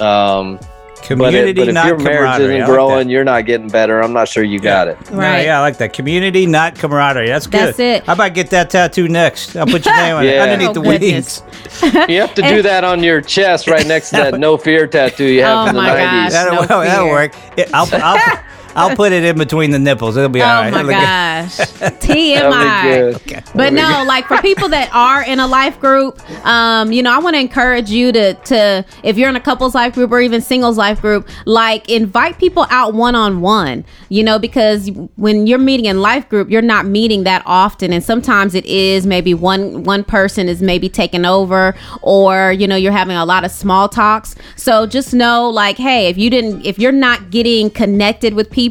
Um, 0.00 0.58
but, 1.08 1.16
Community, 1.16 1.50
it, 1.50 1.56
but 1.56 1.68
if 1.68 1.74
your 1.74 1.98
marriage 1.98 1.98
camaraderie. 1.98 2.26
I 2.26 2.38
isn't 2.38 2.58
like 2.60 2.66
growing, 2.66 3.06
that. 3.08 3.12
you're 3.12 3.24
not 3.24 3.46
getting 3.46 3.68
better. 3.68 4.02
I'm 4.02 4.12
not 4.12 4.28
sure 4.28 4.42
you 4.42 4.58
got 4.58 4.88
it. 4.88 4.96
Yeah, 5.10 5.16
Right. 5.16 5.44
yeah, 5.44 5.58
I 5.58 5.60
like 5.60 5.76
that. 5.78 5.92
Community, 5.92 6.46
not 6.46 6.74
camaraderie. 6.76 7.28
That's 7.28 7.46
good. 7.46 7.60
That's 7.68 7.78
it. 7.78 8.04
How 8.06 8.14
about 8.14 8.34
get 8.34 8.50
that 8.50 8.70
tattoo 8.70 9.08
next? 9.08 9.54
I'll 9.56 9.66
put 9.66 9.84
your 9.84 9.96
name 9.96 10.16
on 10.16 10.24
it 10.26 10.38
underneath 10.40 10.70
Oh, 10.70 10.72
the 10.74 10.80
wings. 10.80 11.42
You 12.08 12.20
have 12.20 12.34
to 12.34 12.42
do 12.42 12.62
that 12.62 12.84
on 12.84 13.02
your 13.02 13.20
chest 13.20 13.66
right 13.68 13.86
next 13.86 14.10
to 14.10 14.16
that 14.16 14.34
no 14.38 14.56
fear 14.56 14.86
tattoo 14.86 15.24
you 15.24 15.42
have 15.42 15.66
Oh 15.66 15.68
in 15.70 15.74
the 15.74 15.80
my 15.82 15.88
90s. 15.90 15.94
gosh. 16.00 16.32
That'll, 16.32 16.54
No 16.62 16.80
that'll 16.84 17.08
work. 17.08 17.34
It- 17.58 17.70
I'll, 17.74 17.88
I'll, 17.92 18.44
I'll 18.76 18.96
put 18.96 19.12
it 19.12 19.24
in 19.24 19.38
between 19.38 19.70
the 19.70 19.78
nipples. 19.78 20.16
It'll 20.16 20.28
be 20.28 20.42
Oh 20.42 20.46
all 20.46 20.62
right. 20.62 20.72
my 20.72 20.82
Look 20.82 20.92
at- 20.94 21.44
gosh. 21.56 21.56
TMI. 22.04 23.14
Okay. 23.16 23.42
But 23.54 23.72
no, 23.72 24.04
like 24.06 24.26
for 24.26 24.38
people 24.38 24.68
that 24.70 24.90
are 24.92 25.22
in 25.24 25.40
a 25.40 25.46
life 25.46 25.78
group, 25.80 26.18
um, 26.46 26.92
you 26.92 27.02
know, 27.02 27.12
I 27.12 27.18
want 27.18 27.34
to 27.36 27.40
encourage 27.40 27.90
you 27.90 28.12
to 28.12 28.34
to 28.34 28.84
if 29.02 29.16
you're 29.18 29.28
in 29.28 29.36
a 29.36 29.40
couples 29.40 29.74
life 29.74 29.94
group 29.94 30.10
or 30.10 30.20
even 30.20 30.40
singles 30.40 30.76
life 30.76 31.00
group, 31.00 31.28
like 31.46 31.88
invite 31.88 32.38
people 32.38 32.66
out 32.70 32.94
one 32.94 33.14
on 33.14 33.40
one. 33.40 33.84
You 34.08 34.22
know, 34.24 34.38
because 34.38 34.90
when 35.16 35.46
you're 35.46 35.58
meeting 35.58 35.86
in 35.86 36.00
life 36.00 36.28
group, 36.28 36.50
you're 36.50 36.62
not 36.62 36.86
meeting 36.86 37.24
that 37.24 37.42
often, 37.46 37.92
and 37.92 38.02
sometimes 38.02 38.54
it 38.54 38.64
is 38.66 39.06
maybe 39.06 39.34
one 39.34 39.84
one 39.84 40.04
person 40.04 40.48
is 40.48 40.62
maybe 40.62 40.88
taking 40.88 41.24
over, 41.24 41.74
or 42.02 42.52
you 42.52 42.66
know, 42.66 42.76
you're 42.76 42.92
having 42.92 43.16
a 43.16 43.24
lot 43.24 43.44
of 43.44 43.50
small 43.50 43.88
talks. 43.88 44.34
So 44.56 44.86
just 44.86 45.14
know, 45.14 45.48
like, 45.48 45.76
hey, 45.78 46.08
if 46.08 46.18
you 46.18 46.30
didn't, 46.30 46.64
if 46.64 46.78
you're 46.78 46.92
not 46.92 47.30
getting 47.30 47.70
connected 47.70 48.34
with 48.34 48.50
people, 48.50 48.63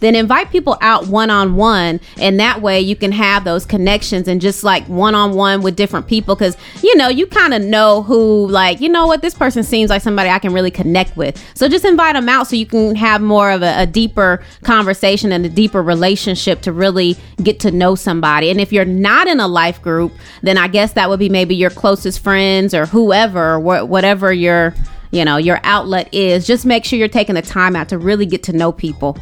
then 0.00 0.14
invite 0.14 0.50
people 0.50 0.76
out 0.80 1.06
one 1.06 1.30
on 1.30 1.56
one, 1.56 2.00
and 2.18 2.38
that 2.40 2.62
way 2.62 2.80
you 2.80 2.96
can 2.96 3.12
have 3.12 3.44
those 3.44 3.66
connections 3.66 4.28
and 4.28 4.40
just 4.40 4.64
like 4.64 4.84
one 4.86 5.14
on 5.14 5.34
one 5.34 5.62
with 5.62 5.76
different 5.76 6.06
people 6.06 6.34
because 6.34 6.56
you 6.82 6.94
know 6.96 7.08
you 7.08 7.26
kind 7.26 7.54
of 7.54 7.62
know 7.62 8.02
who 8.02 8.46
like 8.48 8.80
you 8.80 8.88
know 8.88 9.06
what 9.06 9.22
this 9.22 9.34
person 9.34 9.62
seems 9.62 9.90
like 9.90 10.02
somebody 10.02 10.28
I 10.28 10.38
can 10.38 10.52
really 10.52 10.70
connect 10.70 11.16
with. 11.16 11.42
So 11.54 11.68
just 11.68 11.84
invite 11.84 12.14
them 12.14 12.28
out 12.28 12.46
so 12.46 12.56
you 12.56 12.66
can 12.66 12.94
have 12.96 13.20
more 13.20 13.50
of 13.50 13.62
a, 13.62 13.82
a 13.82 13.86
deeper 13.86 14.42
conversation 14.62 15.32
and 15.32 15.44
a 15.44 15.48
deeper 15.48 15.82
relationship 15.82 16.60
to 16.62 16.72
really 16.72 17.16
get 17.42 17.60
to 17.60 17.70
know 17.70 17.94
somebody. 17.94 18.50
And 18.50 18.60
if 18.60 18.72
you're 18.72 18.84
not 18.84 19.26
in 19.26 19.40
a 19.40 19.48
life 19.48 19.80
group, 19.82 20.12
then 20.42 20.58
I 20.58 20.68
guess 20.68 20.92
that 20.92 21.08
would 21.08 21.18
be 21.18 21.28
maybe 21.28 21.54
your 21.54 21.70
closest 21.70 22.20
friends 22.20 22.74
or 22.74 22.86
whoever, 22.86 23.58
wh- 23.58 23.88
whatever 23.88 24.32
your 24.32 24.74
you 25.10 25.24
know 25.24 25.36
your 25.36 25.60
outlet 25.62 26.12
is. 26.12 26.46
Just 26.46 26.66
make 26.66 26.84
sure 26.84 26.98
you're 26.98 27.08
taking 27.08 27.34
the 27.34 27.42
time 27.42 27.76
out 27.76 27.88
to 27.90 27.98
really 27.98 28.26
get 28.26 28.42
to 28.44 28.52
know 28.52 28.72
people. 28.72 29.16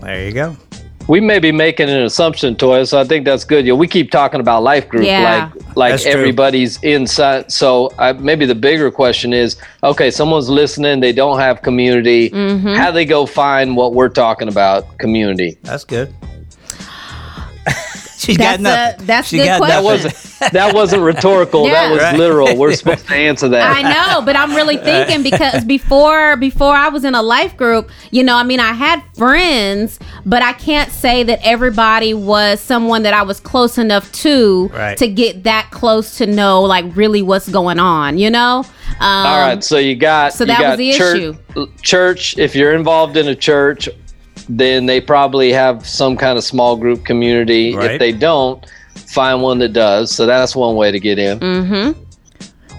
There 0.00 0.24
you 0.26 0.32
go. 0.32 0.56
we 1.08 1.20
may 1.20 1.38
be 1.38 1.52
making 1.52 1.88
an 1.88 2.02
assumption, 2.02 2.56
Toya. 2.56 2.86
So 2.86 2.98
I 3.00 3.04
think 3.04 3.24
that's 3.24 3.44
good. 3.44 3.64
You 3.64 3.72
know, 3.72 3.76
we 3.76 3.86
keep 3.86 4.10
talking 4.10 4.40
about 4.40 4.62
life 4.64 4.88
group, 4.88 5.04
Yeah. 5.04 5.50
like 5.54 5.76
like 5.76 5.92
That's 5.92 6.02
true. 6.04 6.12
everybody's 6.12 6.82
inside. 6.82 7.52
So 7.52 7.92
I, 7.98 8.12
maybe 8.12 8.44
the 8.46 8.54
bigger 8.54 8.90
question 8.90 9.32
is, 9.32 9.56
okay, 9.84 10.10
someone's 10.10 10.48
listening, 10.48 11.00
they 11.00 11.12
don't 11.12 11.38
have 11.38 11.60
community. 11.62 12.30
Mm-hmm. 12.30 12.74
How 12.74 12.86
do 12.86 12.94
they 12.94 13.04
go 13.04 13.26
find 13.26 13.76
what 13.76 13.92
we're 13.94 14.08
talking 14.08 14.48
about, 14.48 14.96
community? 14.98 15.58
That's 15.62 15.84
good. 15.84 16.12
She's 18.18 18.36
That's 18.38 18.56
got 18.56 18.60
nothing. 18.62 19.02
a- 19.02 19.06
that's 19.06 19.28
she 19.28 19.36
good 19.38 19.44
got 19.46 19.58
question. 19.58 19.76
That 19.76 19.84
wasn't 19.84 20.52
that 20.52 20.74
wasn't 20.74 21.02
rhetorical. 21.02 21.66
Yeah. 21.66 21.72
That 21.72 21.90
was 21.92 22.00
Right. 22.02 22.16
literal. 22.18 22.56
We're 22.56 22.72
supposed 22.80 23.06
to 23.06 23.14
answer 23.14 23.48
that. 23.48 23.76
I 23.76 23.82
know, 23.82 24.22
but 24.24 24.36
I'm 24.36 24.54
really 24.54 24.76
thinking 24.78 25.22
because 25.22 25.64
before 25.64 26.36
before 26.36 26.74
I 26.74 26.88
was 26.88 27.04
in 27.04 27.14
a 27.14 27.22
life 27.22 27.56
group, 27.56 27.90
you 28.10 28.22
know, 28.24 28.36
I 28.36 28.42
mean, 28.42 28.60
I 28.60 28.72
had 28.72 29.02
friends, 29.16 29.98
but 30.24 30.42
I 30.42 30.52
can't 30.54 30.90
say 30.90 31.22
that 31.24 31.40
everybody 31.42 32.14
was 32.14 32.60
someone 32.60 33.02
that 33.02 33.12
I 33.14 33.22
was 33.22 33.38
close 33.40 33.76
enough 33.78 34.10
to 34.12 34.68
Right. 34.72 34.96
to 34.98 35.08
get 35.08 35.44
that 35.44 35.68
close 35.70 36.16
to 36.18 36.26
know 36.26 36.62
like 36.62 36.84
really 36.96 37.22
what's 37.22 37.48
going 37.48 37.78
on, 37.78 38.18
you 38.18 38.30
know? 38.30 38.64
Um, 38.98 39.26
All 39.26 39.40
right, 39.40 39.62
so 39.62 39.76
you 39.78 39.94
got 39.94 40.32
so 40.32 40.44
you 40.44 40.48
that 40.48 40.60
got 40.60 40.68
was 40.70 40.78
the 40.78 40.92
church, 40.92 41.18
issue. 41.18 41.66
Church, 41.82 42.38
if 42.38 42.54
you're 42.56 42.72
involved 42.74 43.16
in 43.16 43.28
a 43.28 43.34
church, 43.34 43.88
then 44.48 44.86
they 44.86 45.00
probably 45.00 45.52
have 45.52 45.86
some 45.86 46.16
kind 46.16 46.38
of 46.38 46.44
small 46.44 46.76
group 46.76 47.04
community. 47.04 47.74
Right. 47.74 47.92
If 47.92 47.98
they 47.98 48.12
don't, 48.12 48.64
find 48.94 49.42
one 49.42 49.58
that 49.58 49.72
does. 49.72 50.10
So 50.10 50.26
that's 50.26 50.54
one 50.54 50.76
way 50.76 50.90
to 50.90 51.00
get 51.00 51.18
in. 51.18 51.40
Mm-hmm. 51.40 52.02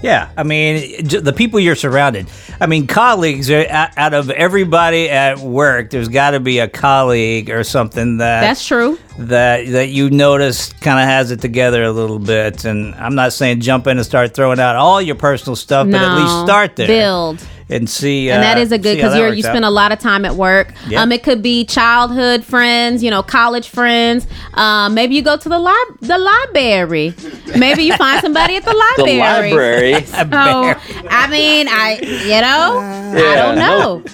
Yeah, 0.03 0.30
I 0.38 0.43
mean, 0.43 1.08
the 1.08 1.34
people 1.36 1.60
you're 1.60 1.75
surrounded. 1.75 2.27
I 2.62 2.67
mean, 2.67 2.86
colleagues 2.86 3.49
are 3.49 3.65
out 3.67 3.97
out 3.97 4.13
of 4.13 4.30
everybody 4.30 5.10
at 5.10 5.39
work. 5.39 5.89
There's 5.89 6.08
got 6.08 6.32
to 6.32 6.39
be 6.39 6.60
a 6.60 6.67
colleague 6.67 7.49
or 7.49 7.63
something 7.63 8.17
that 8.17 8.41
That's 8.41 8.65
true. 8.65 8.99
that 9.17 9.67
that 9.71 9.89
you 9.89 10.12
notice 10.12 10.71
kind 10.73 10.99
of 10.99 11.06
has 11.06 11.32
it 11.32 11.41
together 11.41 11.84
a 11.84 11.91
little 11.91 12.19
bit. 12.19 12.63
And 12.65 12.93
I'm 12.95 13.15
not 13.15 13.34
saying 13.34 13.62
jump 13.62 13.88
in 13.88 13.97
and 13.97 14.06
start 14.06 14.36
throwing 14.36 14.60
out 14.60 14.75
all 14.75 15.01
your 15.01 15.15
personal 15.15 15.56
stuff, 15.56 15.89
but 15.89 15.99
at 15.99 16.15
least 16.15 16.41
start 16.43 16.75
there 16.75 16.88
Build. 16.88 17.43
And 17.69 17.89
see. 17.89 18.30
and 18.30 18.41
that 18.43 18.58
uh, 18.58 18.62
is 18.62 18.71
a 18.71 18.77
good 18.77 18.95
because 18.95 19.13
that 19.13 19.19
you're 19.19 19.34
you 19.34 19.45
out. 19.45 19.51
spend 19.51 19.65
a 19.65 19.69
lot 19.69 19.91
of 19.91 19.99
time 19.99 20.23
at 20.25 20.36
work. 20.36 20.73
Yeah. 20.88 21.01
Um, 21.01 21.12
it 21.12 21.23
could 21.23 21.41
be 21.41 21.65
childhood 21.65 22.43
friends, 22.43 23.03
you 23.03 23.12
know, 23.12 23.21
college 23.23 23.69
friends. 23.69 24.25
Um, 24.53 24.93
maybe 24.93 25.15
you 25.15 25.21
go 25.21 25.38
to 25.38 25.49
the 25.49 25.60
lib- 25.60 25.99
the 26.01 26.17
library. 26.17 27.13
Maybe 27.58 27.84
you 27.84 27.95
find 27.97 28.21
somebody 28.21 28.56
at 28.56 28.63
the 28.65 28.73
library. 28.97 29.13
The 29.13 29.19
library. 29.19 29.93
library. 29.93 30.75
So 30.97 31.08
I 31.10 31.27
mean, 31.30 31.67
I 31.69 31.99
you 32.01 32.41
know, 32.41 32.80
I 32.80 33.36
don't 33.36 33.56
know. 33.58 34.03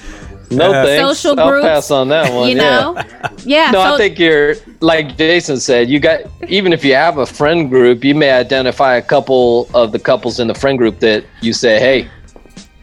No 0.51 0.71
Uh, 0.71 0.85
thanks. 0.85 1.19
Social 1.19 1.39
I'll 1.39 1.49
groups, 1.49 1.65
pass 1.65 1.89
on 1.89 2.09
that 2.09 2.31
one. 2.31 2.47
you 2.47 2.55
yeah. 2.57 2.61
know, 2.61 3.01
yeah. 3.43 3.71
No, 3.71 3.83
so, 3.83 3.93
I 3.95 3.97
think 3.97 4.19
you're 4.19 4.53
like 4.81 5.17
Jason 5.17 5.59
said. 5.59 5.89
You 5.89 5.99
got 5.99 6.21
even 6.47 6.73
if 6.73 6.85
you 6.85 6.93
have 6.93 7.17
a 7.17 7.25
friend 7.25 7.71
group, 7.71 8.03
you 8.03 8.13
may 8.13 8.29
identify 8.29 8.97
a 8.97 9.01
couple 9.01 9.67
of 9.73 9.91
the 9.91 9.97
couples 9.97 10.39
in 10.39 10.47
the 10.47 10.53
friend 10.53 10.77
group 10.77 10.99
that 10.99 11.25
you 11.41 11.53
say, 11.53 11.79
"Hey, 11.79 12.07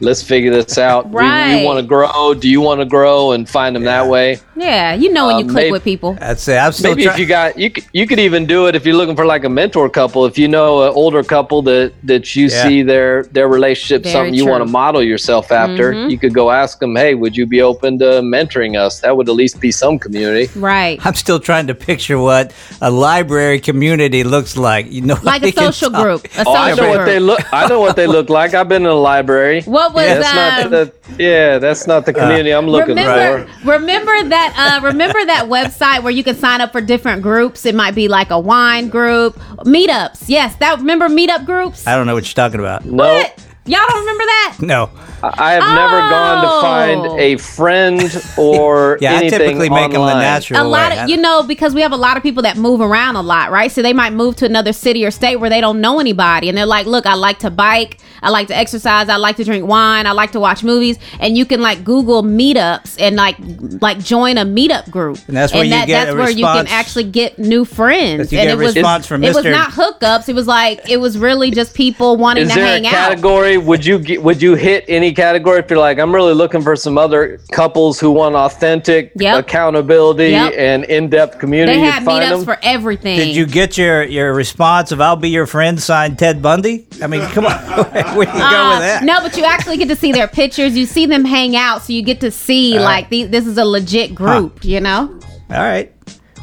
let's 0.00 0.22
figure 0.22 0.50
this 0.50 0.78
out. 0.78 1.08
We- 1.08 1.16
Right. 1.22 1.60
We, 1.60 1.64
want 1.64 1.78
to 1.78 1.86
grow. 1.86 2.34
Do 2.34 2.48
you 2.48 2.60
want 2.60 2.80
to 2.80 2.84
grow?" 2.86 3.32
And 3.32 3.48
find 3.48 3.74
them 3.76 3.84
that 3.84 4.06
way. 4.08 4.38
Yeah, 4.61 4.94
you 4.94 5.12
know 5.12 5.27
when 5.29 5.38
you 5.38 5.44
um, 5.44 5.51
click 5.51 5.64
maybe- 5.64 5.73
with 5.73 5.85
people. 5.85 6.12
That's 6.14 6.46
it. 6.49 6.57
I'm 6.57 6.73
still 6.73 6.90
Maybe 6.90 7.05
trying. 7.05 7.14
if 7.14 7.20
you 7.20 7.27
got 7.27 7.59
you, 7.59 7.70
could- 7.70 7.85
you 7.92 8.07
could 8.07 8.18
even 8.18 8.46
do 8.46 8.66
it 8.66 8.75
if 8.75 8.85
you're 8.87 8.94
looking 8.96 9.16
for 9.16 9.27
like 9.27 9.44
a 9.44 9.49
mentor 9.49 9.88
couple. 9.88 10.27
If 10.27 10.38
you 10.38 10.49
know 10.49 10.83
an 10.87 10.92
older 10.94 11.23
couple 11.23 11.62
that 11.62 11.92
that 12.05 12.35
you 12.37 12.46
Yeah. 12.46 12.62
see 12.62 12.83
their 12.83 13.25
their 13.25 13.49
relationship 13.49 14.03
Very 14.03 14.12
something 14.12 14.35
you 14.35 14.46
want 14.46 14.62
to 14.64 14.70
model 14.70 15.03
yourself 15.03 15.51
after, 15.53 15.92
Mhm. 15.92 16.11
you 16.11 16.18
could 16.18 16.35
go 16.35 16.51
ask 16.51 16.79
them, 16.81 16.94
"Hey, 16.96 17.14
would 17.14 17.37
you 17.37 17.46
be 17.46 17.61
open 17.62 17.99
to 18.01 18.20
mentoring 18.23 18.77
us?" 18.79 19.01
That 19.01 19.16
would 19.16 19.29
at 19.29 19.35
least 19.35 19.61
be 19.61 19.70
some 19.73 19.99
community. 19.99 20.49
Right. 20.57 20.99
I'm 21.05 21.14
still 21.14 21.40
trying 21.40 21.66
to 21.68 21.75
picture 21.75 22.18
what 22.18 22.53
a 22.81 22.90
library 22.90 23.61
community 23.61 24.25
looks 24.25 24.57
like. 24.57 24.92
You 24.92 25.03
know, 25.03 25.16
Like 25.23 25.42
a 25.42 25.53
social 25.53 25.90
talk- 25.90 26.03
group. 26.03 26.20
A 26.37 26.44
Oh, 26.46 26.55
I 26.55 26.70
know 26.70 26.77
group. 26.77 26.88
what 26.96 27.05
they 27.07 27.18
look. 27.18 27.40
I 27.53 27.66
know 27.68 27.81
what 27.81 27.96
they 27.96 28.07
look 28.07 28.29
like. 28.38 28.55
I've 28.55 28.68
been 28.68 28.83
in 28.83 28.88
a 28.90 28.94
library. 28.94 29.62
What 29.64 29.94
was 29.94 30.07
That's 30.07 30.29
um, 30.29 30.37
not 30.37 30.70
the. 30.70 30.92
Yeah, 31.18 31.59
that's 31.59 31.87
not 31.87 32.07
the 32.07 32.12
community 32.12 32.51
I'm 32.53 32.68
looking 32.68 32.96
remember, 32.96 33.46
for. 33.64 33.70
remember 33.73 34.14
that 34.29 34.49
uh, 34.56 34.80
remember 34.82 35.24
that 35.24 35.46
website 35.48 36.02
where 36.02 36.12
you 36.12 36.22
can 36.24 36.34
sign 36.36 36.60
up 36.60 36.72
for 36.72 36.80
different 36.80 37.22
groups. 37.22 37.64
It 37.66 37.74
might 37.74 37.94
be 37.94 38.08
like 38.08 38.30
a 38.30 38.38
wine 38.38 38.88
group, 38.88 39.36
meetups. 39.64 40.24
Yes, 40.28 40.56
that 40.56 40.78
remember 40.78 41.08
meetup 41.08 41.46
groups. 41.46 41.86
I 41.86 41.96
don't 41.96 42.06
know 42.06 42.14
what 42.14 42.24
you're 42.24 42.34
talking 42.34 42.60
about. 42.60 42.84
No, 42.84 43.04
What? 43.04 43.46
Y'all 43.66 43.80
don't 43.88 44.00
remember 44.00 44.24
that? 44.24 44.56
No. 44.60 44.90
I 45.22 45.52
have 45.52 45.74
never 45.74 45.98
gone 46.11 46.42
to 46.42 46.50
Oh. 46.50 46.61
find 46.62 47.20
a 47.20 47.37
friend 47.37 48.00
or 48.38 48.98
Yeah, 49.00 49.12
I 49.12 49.16
anything 49.16 49.38
typically 49.38 49.68
make 49.70 49.92
them 49.92 50.02
the 50.02 50.14
natural 50.14 50.62
a 50.62 50.64
lot 50.66 50.92
way. 50.92 50.98
of 51.00 51.09
you 51.09 51.16
know 51.16 51.42
because 51.42 51.74
we 51.74 51.83
have 51.83 51.92
a 51.92 51.96
lot 51.96 52.16
of 52.16 52.22
people 52.22 52.42
that 52.44 52.56
move 52.56 52.80
around 52.80 53.16
a 53.16 53.22
lot 53.22 53.50
right? 53.50 53.70
So 53.70 53.83
they 53.83 53.92
might 53.92 54.12
move 54.12 54.37
to 54.37 54.46
another 54.46 54.72
city 54.72 55.04
or 55.04 55.11
state 55.11 55.37
where 55.37 55.50
they 55.50 55.61
don't 55.61 55.80
know 55.80 56.00
anybody. 56.00 56.48
And 56.48 56.56
they're 56.56 56.66
like 56.66 56.87
look 56.87 57.06
i 57.06 57.14
like 57.14 57.38
to 57.40 57.50
bike. 57.50 57.98
I 58.22 58.28
like 58.30 58.48
to 58.48 58.56
exercise. 58.56 59.09
I 59.09 59.16
like 59.16 59.37
to 59.37 59.44
drink 59.44 59.66
wine. 59.66 60.06
I 60.06 60.12
like 60.12 60.33
to 60.33 60.40
watch 60.40 60.62
movies. 60.62 60.98
And 61.20 61.37
you 61.38 61.46
can 61.46 61.61
like 61.62 61.85
google 61.85 62.22
meetups 62.22 63.00
and 63.00 63.16
like 63.16 63.37
like 63.80 63.98
join 63.98 64.37
a 64.38 64.44
meetup 64.44 64.90
group. 64.90 65.18
And 65.28 65.37
that's 65.37 65.52
where 65.54 65.64
you 65.64 65.70
that, 65.70 65.87
get 65.87 66.04
that's 66.06 66.14
a 66.14 66.18
where 66.18 66.30
you 66.30 66.44
can 66.44 66.66
actually 66.66 67.04
get 67.04 67.38
new 67.38 67.64
friends. 67.64 68.33
You 68.33 68.38
and 68.38 68.46
get 68.48 68.52
it 68.52 68.54
a 68.54 68.64
was 68.64 68.74
response 68.74 69.06
from 69.06 69.24
it 69.24 69.35
was 69.35 69.44
not 69.44 69.70
hookups. 69.72 70.28
It 70.28 70.35
was 70.35 70.46
like 70.46 70.88
it 70.88 70.98
was 70.98 71.16
really 71.18 71.50
just 71.50 71.74
people 71.74 72.16
wanting 72.16 72.44
Is 72.44 72.50
to 72.50 72.54
there 72.56 72.64
a 72.64 72.68
hang 72.68 72.87
out. 72.87 72.92
category? 72.92 73.56
Would 73.59 73.85
you 73.87 73.98
get, 73.98 74.22
would 74.22 74.42
you 74.42 74.54
hit 74.54 74.85
any 74.88 75.10
category 75.14 75.59
if 75.61 75.70
you're 75.70 75.79
like 75.79 75.99
I'm 75.99 76.14
really 76.14 76.35
looking 76.35 76.62
for 76.62 76.77
some 76.77 76.96
other 76.99 77.38
couples 77.53 77.99
who 78.01 78.11
want 78.11 78.35
authentic 78.35 79.12
Yep. 79.16 79.40
accountability 79.44 80.31
Yep. 80.31 80.55
and 80.57 80.85
in-depth 80.85 81.38
community? 81.38 81.79
they 81.79 81.85
You'd 81.85 81.92
had 81.92 82.03
meetups 82.05 82.29
them? 82.31 82.44
for 82.44 82.59
everything 82.62 83.16
Did 83.18 83.37
you 83.37 83.46
get 83.46 83.77
your, 83.79 84.03
your 84.05 84.33
response 84.35 84.92
of 84.92 85.01
"I'll 85.01 85.16
be 85.16 85.31
your 85.31 85.46
friend" 85.46 85.81
signed 85.81 86.18
Ted 86.18 86.40
Bundy? 86.42 86.87
I 87.03 87.07
mean, 87.07 87.20
come 87.29 87.46
on, 87.46 87.53
where 88.16 88.27
do 88.27 88.33
you 88.33 88.38
go 88.38 88.44
Uh, 88.44 88.70
with 88.79 88.81
that? 88.81 89.03
No, 89.05 89.20
but 89.23 89.37
you 89.37 89.44
actually 89.44 89.77
get 89.77 89.88
to 89.88 89.96
see 89.96 90.12
their 90.12 90.29
pictures. 90.29 90.77
You 90.77 90.87
see 90.87 91.07
them 91.07 91.25
hang 91.25 91.57
out, 91.57 91.83
so 91.83 91.92
you 91.92 92.03
get 92.03 92.20
to 92.20 92.31
see 92.31 92.77
Uh, 92.79 92.83
like 92.83 93.09
the, 93.09 93.25
this 93.25 93.46
is 93.46 93.59
a 93.59 93.64
legit 93.64 94.14
group. 94.14 94.64
You 94.64 94.81
know. 94.81 95.18
All 95.51 95.59
right, 95.59 95.92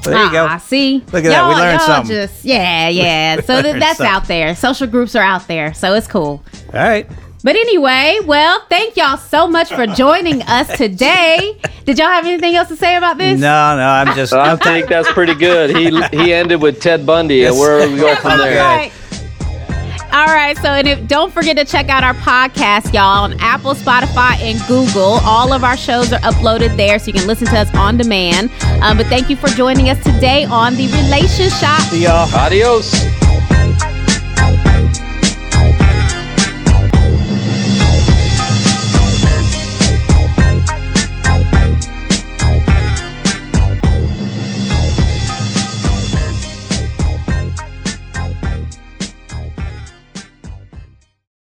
well, 0.06 0.14
there 0.16 0.26
you 0.26 0.32
go. 0.32 0.48
Ah, 0.50 0.58
see, 0.58 0.98
Look 1.14 1.24
at 1.24 1.30
that, 1.30 1.48
we 1.48 1.52
Y'all- 1.54 1.60
learned 1.60 1.80
y'all 1.80 1.88
something. 1.88 2.16
Just 2.16 2.44
yeah, 2.46 2.90
yeah. 2.90 3.40
So 3.46 3.62
th- 3.62 3.80
that's 3.80 3.98
something. 3.98 4.06
out 4.08 4.28
there. 4.28 4.56
Social 4.56 4.88
groups 4.88 5.16
are 5.16 5.24
out 5.24 5.48
there, 5.48 5.74
so 5.74 5.94
it's 5.94 6.08
cool. 6.08 6.44
All 6.74 6.80
right. 6.80 7.08
But 7.48 7.56
anyway, 7.56 8.20
well, 8.26 8.60
thank 8.68 8.98
y'all 8.98 9.16
so 9.16 9.48
much 9.48 9.74
for 9.74 9.88
joining 9.88 10.42
us 10.42 10.68
today. 10.78 11.58
Did 11.86 11.98
y'all 11.98 12.10
have 12.10 12.26
anything 12.26 12.56
else 12.56 12.68
to 12.68 12.76
say 12.76 12.98
about 12.98 13.18
this? 13.18 13.40
No, 13.40 13.78
no, 13.78 13.88
I'm 13.88 14.14
just. 14.18 14.34
I 14.34 14.58
think 14.58 14.90
that's 14.90 15.10
pretty 15.14 15.34
good. 15.34 15.74
He 15.74 15.98
he 16.12 16.34
ended 16.34 16.62
with 16.62 16.82
Ted 16.82 17.06
Bundy, 17.06 17.46
and 17.46 17.58
where 17.58 17.80
are 17.80 17.90
we 17.90 17.96
going 17.96 18.18
from 18.18 18.40
there? 18.40 18.62
right. 18.62 18.92
All 20.12 20.26
right, 20.26 20.58
so 20.58 20.72
and 20.72 20.90
if, 20.90 21.08
don't 21.08 21.32
forget 21.32 21.56
to 21.56 21.64
check 21.64 21.88
out 21.88 22.04
our 22.04 22.16
podcast, 22.16 22.94
y'all, 22.94 23.24
on 23.24 23.40
Apple, 23.40 23.76
Spotify, 23.76 24.38
and 24.42 24.60
Google. 24.68 25.22
All 25.24 25.54
of 25.54 25.64
our 25.64 25.78
shows 25.78 26.12
are 26.12 26.20
uploaded 26.20 26.76
there, 26.76 27.00
so 27.00 27.08
you 27.08 27.14
can 27.14 27.28
listen 27.28 27.48
to 27.48 27.58
us 27.60 27.74
on 27.76 27.96
demand. 27.96 28.52
Um, 28.82 28.98
but 28.98 29.06
thank 29.06 29.30
you 29.30 29.38
for 29.38 29.48
joining 29.48 29.90
us 29.90 30.04
today 30.04 30.44
on 30.44 30.76
the 30.76 30.88
Relation 30.88 31.50
Shop. 31.50 31.80
See 31.84 32.04
y'all. 32.04 32.28
Adios. 32.36 32.92